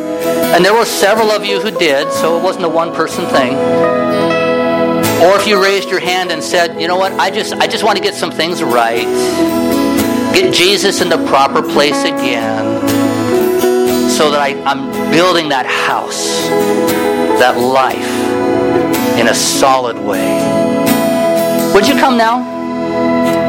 and 0.54 0.66
there 0.66 0.74
were 0.74 0.86
several 0.86 1.32
of 1.32 1.45
you 1.45 1.60
who 1.60 1.72
did, 1.72 2.12
so 2.12 2.38
it 2.38 2.43
wasn't 2.43 2.66
a 2.66 2.70
one 2.70 2.93
person 2.93 3.26
thing. 3.28 3.54
Or 5.22 5.36
if 5.36 5.47
you 5.47 5.62
raised 5.62 5.89
your 5.89 6.00
hand 6.00 6.32
and 6.32 6.41
said, 6.41 6.80
you 6.82 6.88
know 6.88 6.97
what, 6.97 7.12
I 7.14 7.30
just 7.30 7.54
I 7.54 7.68
just 7.68 7.84
want 7.84 7.97
to 7.97 8.04
get 8.04 8.16
some 8.16 8.32
things 8.32 8.64
right. 8.64 9.06
Get 10.34 10.54
Jesus 10.54 11.02
in 11.02 11.10
the 11.10 11.18
proper 11.28 11.62
place 11.62 12.04
again. 12.04 12.88
So 14.10 14.32
that 14.32 14.39
I, 14.39 14.62
I'm 14.64 14.91
building 15.12 15.50
that 15.50 15.66
house, 15.66 16.28
that 17.39 17.58
life 17.58 19.20
in 19.20 19.28
a 19.28 19.34
solid 19.34 19.97
way. 19.97 20.39
Would 21.74 21.88
you 21.88 21.95
come 21.95 22.18
now? 22.18 22.59